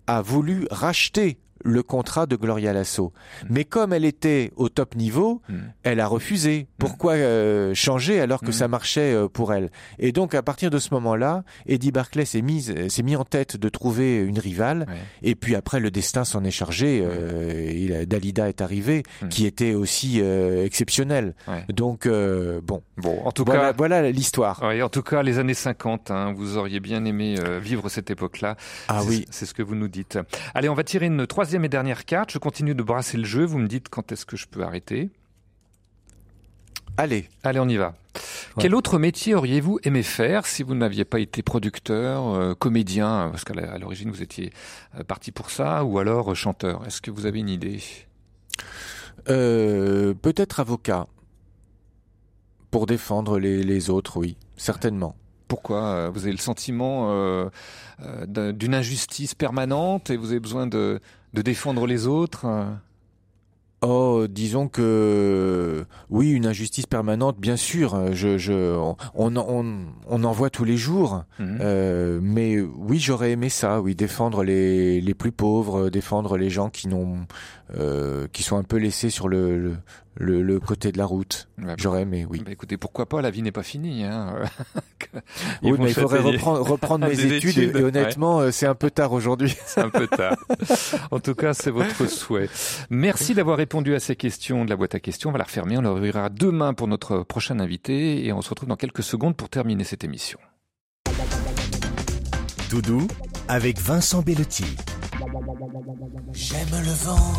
[0.07, 3.13] a voulu racheter le contrat de Gloria Lasso.
[3.49, 5.57] Mais comme elle était au top niveau, Mm.
[5.83, 6.67] elle a refusé.
[6.77, 9.69] Pourquoi euh, changer alors que ça marchait euh, pour elle?
[9.97, 13.57] Et donc à partir de ce moment-là, Eddie Barclay s'est mis s'est mis en tête
[13.57, 14.85] de trouver une rivale.
[14.87, 14.95] Ouais.
[15.23, 17.01] Et puis après le destin s'en est chargé.
[17.03, 21.33] Euh, il Dalida est arrivée, qui était aussi euh, exceptionnelle.
[21.47, 21.65] Ouais.
[21.69, 24.61] Donc euh, bon, Bon, en tout voilà, cas, voilà l'histoire.
[24.63, 28.09] ouais, en tout cas, les années 50, hein, vous auriez bien aimé euh, vivre cette
[28.11, 28.55] époque-là.
[28.89, 29.25] Ah oui.
[29.31, 30.19] c'est ce que vous nous dites.
[30.53, 32.31] Allez, on va tirer une troisième et dernière carte.
[32.31, 33.45] Je continue de brasser le jeu.
[33.45, 35.09] Vous me dites quand est-ce que je peux arrêter.
[36.97, 37.29] Allez.
[37.43, 37.95] Allez, on y va.
[38.59, 43.45] Quel autre métier auriez-vous aimé faire si vous n'aviez pas été producteur, euh, comédien, parce
[43.45, 44.51] qu'à l'origine vous étiez
[44.99, 46.85] euh, parti pour ça, ou alors euh, chanteur?
[46.85, 47.79] Est-ce que vous avez une idée?
[49.29, 51.07] Euh, Peut-être avocat
[52.71, 55.15] pour défendre les, les autres, oui, certainement.
[55.47, 57.49] Pourquoi Vous avez le sentiment euh,
[58.27, 60.99] d'un- d'une injustice permanente et vous avez besoin de,
[61.33, 62.65] de défendre les autres euh
[63.81, 68.13] Oh, disons que oui, une injustice permanente, bien sûr.
[68.13, 71.23] Je, je, on, on, on, en voit tous les jours.
[71.39, 71.59] Mhm.
[71.61, 73.79] Euh, mais oui, j'aurais aimé ça.
[73.79, 77.25] Oui, défendre les, les plus pauvres, défendre les gens qui n'ont,
[77.73, 79.75] euh, qui sont un peu laissés sur le, le,
[80.15, 81.47] le, le côté de la route.
[81.61, 82.41] Ouais, J'aurais aimé, oui.
[82.45, 84.03] bah, écoutez, pourquoi pas La vie n'est pas finie.
[84.03, 84.35] Hein
[85.63, 88.67] Oui, mais il faudrait reprendre, reprendre mes Des études, études, et, et honnêtement, euh, c'est
[88.67, 89.55] un peu tard aujourd'hui.
[89.65, 90.35] C'est un peu tard.
[91.11, 92.49] En tout cas, c'est votre souhait.
[92.89, 95.29] Merci d'avoir répondu à ces questions de la boîte à questions.
[95.29, 95.77] On va la refermer.
[95.77, 99.35] On la réouvrira demain pour notre prochain invité et on se retrouve dans quelques secondes
[99.35, 100.39] pour terminer cette émission.
[102.69, 103.07] Doudou
[103.47, 104.75] avec Vincent Bellotti.
[106.33, 107.33] J'aime le vent.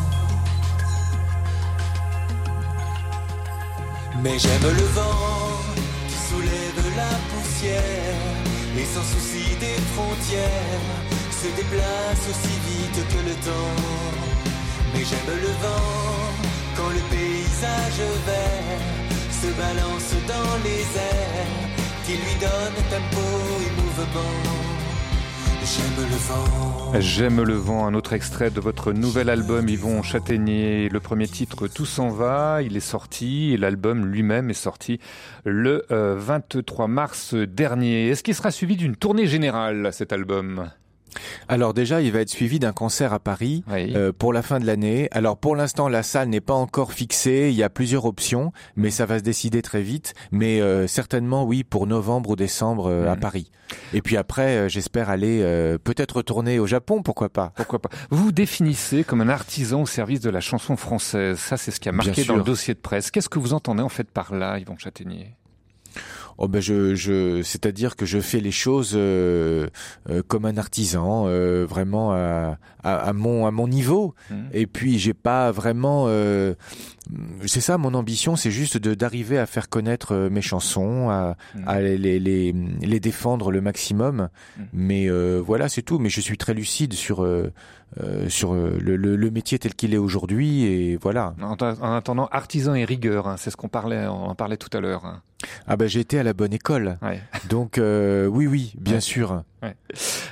[4.18, 5.62] Mais j'aime le vent
[6.08, 8.40] qui soulève la poussière
[8.76, 13.76] et sans souci des frontières se déplace aussi vite que le temps.
[14.92, 16.30] Mais j'aime le vent
[16.76, 19.00] quand le paysage vert
[19.40, 21.60] se balance dans les airs,
[22.04, 23.26] qui lui donne tempo
[23.64, 24.59] et mouvement.
[25.70, 27.00] J'aime le vent.
[27.00, 30.88] J'aime le vent, un autre extrait de votre nouvel album Yvon Châtaignier.
[30.88, 34.98] Le premier titre Tout s'en va, il est sorti et l'album lui-même est sorti
[35.44, 38.08] le euh, 23 mars dernier.
[38.08, 40.70] Est-ce qu'il sera suivi d'une tournée générale cet album?
[41.48, 44.66] Alors déjà, il va être suivi d'un concert à Paris euh, pour la fin de
[44.66, 45.08] l'année.
[45.10, 47.48] Alors pour l'instant, la salle n'est pas encore fixée.
[47.50, 50.14] Il y a plusieurs options, mais ça va se décider très vite.
[50.30, 53.20] Mais euh, certainement, oui, pour novembre ou décembre euh, à Mhm.
[53.20, 53.50] Paris.
[53.92, 57.90] Et puis après, euh, j'espère aller euh, peut-être retourner au Japon, pourquoi pas Pourquoi pas
[58.10, 61.38] Vous vous définissez comme un artisan au service de la chanson française.
[61.38, 63.10] Ça, c'est ce qui a marqué Bien dans le dossier de presse.
[63.10, 65.34] Qu'est-ce que vous entendez en fait par là, Yvon Châtaignier?
[66.42, 69.66] Oh ben je, je c'est-à-dire que je fais les choses euh,
[70.08, 74.14] euh, comme un artisan, euh, vraiment à, à, à mon à mon niveau.
[74.30, 74.48] Mhm.
[74.54, 76.54] Et puis j'ai pas vraiment, euh,
[77.46, 81.36] c'est ça mon ambition, c'est juste de d'arriver à faire connaître euh, mes chansons, à,
[81.54, 81.64] Mhm.
[81.66, 84.30] à les, les les les défendre le maximum.
[84.58, 84.66] Mhm.
[84.72, 85.98] Mais euh, voilà, c'est tout.
[85.98, 87.22] Mais je suis très lucide sur
[88.00, 91.34] euh, sur euh, le, le, le métier tel qu'il est aujourd'hui et voilà.
[91.42, 94.74] en, en attendant, artisan et rigueur, hein, c'est ce qu'on parlait, on en parlait tout
[94.76, 95.04] à l'heure.
[95.04, 95.22] hein.
[95.66, 96.98] Ah ben j'ai été à la bonne école.
[97.02, 97.20] Ouais.
[97.48, 99.00] Donc euh, oui oui, bien Ouais.
[99.00, 99.42] sûr.
[99.62, 99.74] Ouais.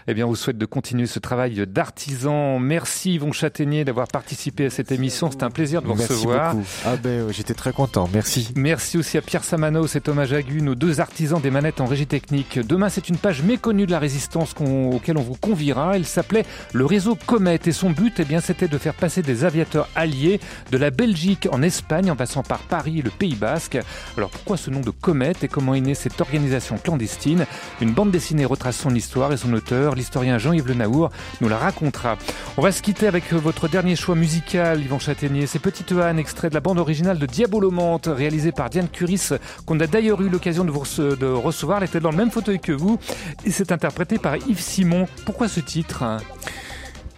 [0.07, 2.59] Eh bien, on vous souhaite de continuer ce travail d'artisan.
[2.59, 5.31] Merci Yvon Châtaignier d'avoir participé à cette émission.
[5.31, 6.55] C'était un plaisir de vous Merci recevoir.
[6.55, 6.67] beaucoup.
[6.87, 8.09] Ah ben euh, j'étais très content.
[8.13, 8.49] Merci.
[8.57, 11.85] Merci aussi à Pierre Samano, cet hommage à Gu, nos deux artisans des manettes en
[11.87, 12.59] régie technique.
[12.59, 15.97] Demain, c'est une page méconnue de la résistance qu'on- auquel on vous conviera.
[15.97, 19.45] Elle s'appelait le réseau Comet et son but, eh bien, c'était de faire passer des
[19.45, 23.79] aviateurs alliés de la Belgique en Espagne en passant par Paris et le Pays Basque.
[24.17, 27.45] Alors pourquoi ce nom de Comet et comment est née cette organisation clandestine?
[27.83, 31.11] Une bande dessinée retrace son histoire et son auteur, l'historien Jean-Yves Le Naour,
[31.41, 32.17] nous la racontera.
[32.57, 35.47] On va se quitter avec euh, votre dernier choix musical, Yvan Châtaignier.
[35.47, 39.31] C'est Petite Anne, extrait de la bande originale de Diabolomante, réalisée par Diane Curis,
[39.67, 41.79] qu'on a d'ailleurs eu l'occasion de, recevoir.
[41.79, 42.99] Elle était dans le même fauteuil que vous
[43.45, 45.07] et c'est interprété par Yves Simon.
[45.27, 46.19] Pourquoi ce titre hein?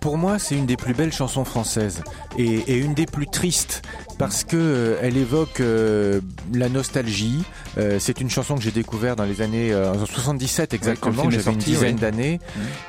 [0.01, 2.03] Pour moi, c'est une des plus belles chansons françaises
[2.39, 3.83] et une des plus tristes
[4.21, 6.21] parce que euh, elle évoque euh,
[6.53, 7.43] la nostalgie.
[7.79, 10.77] Euh, c'est une chanson que j'ai découverte dans les années euh, en 77 quand le
[10.77, 11.31] exactement.
[11.31, 12.01] J'avais une dizaine oui.
[12.01, 12.41] d'années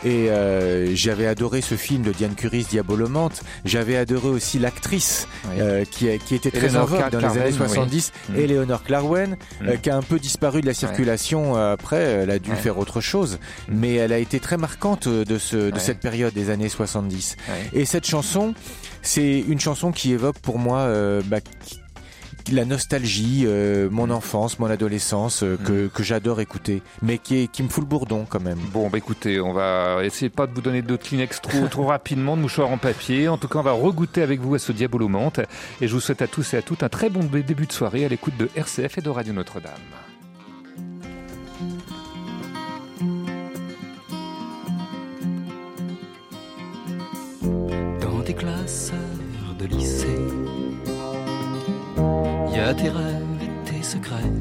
[0.04, 3.44] et euh, j'avais adoré ce film de Diane Curis, Diabolomante.
[3.64, 5.56] J'avais adoré aussi l'actrice Oui.
[5.62, 7.54] euh, qui, qui était très en vogue dans les années oui.
[7.58, 8.36] 70, Mm.
[8.36, 9.80] Eleanor Clarwen, euh, Mm.
[9.80, 12.02] qui a un peu disparu de la circulation après.
[12.02, 15.80] Elle a dû faire autre chose, mais elle a été très marquante de, ce, de
[15.80, 17.38] cette période des années 70.
[17.48, 17.80] Ouais.
[17.82, 18.54] Et cette chanson,
[19.02, 21.39] c'est une chanson qui évoque pour moi euh, bah,
[22.51, 27.47] la nostalgie, euh, mon enfance, mon adolescence, euh, que, que j'adore écouter, mais qui, est,
[27.47, 28.59] qui me fout le bourdon quand même.
[28.74, 32.36] Bon, bah écoutez, on va essayer pas de vous donner d'autres Kleenex trop, trop rapidement,
[32.36, 33.28] de mouchoirs en papier.
[33.28, 35.39] En tout cas, on va regoûter avec vous à ce Diabolomante.
[35.82, 38.05] Et je vous souhaite à tous et à toutes un très bon début de soirée
[38.05, 39.74] à l'écoute de RCF et de Radio Notre-Dame.
[48.01, 48.97] Dans tes classeurs
[49.57, 50.07] de lycée,
[52.74, 54.32] tes rêves et tes secrets,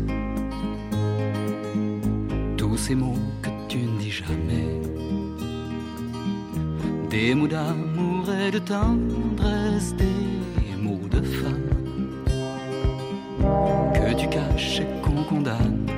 [2.56, 4.80] tous ces mots que tu ne dis jamais,
[7.08, 11.70] des mots d'amour et de tendresse, des mots de femme
[13.94, 15.89] que tu caches et qu'on condamne,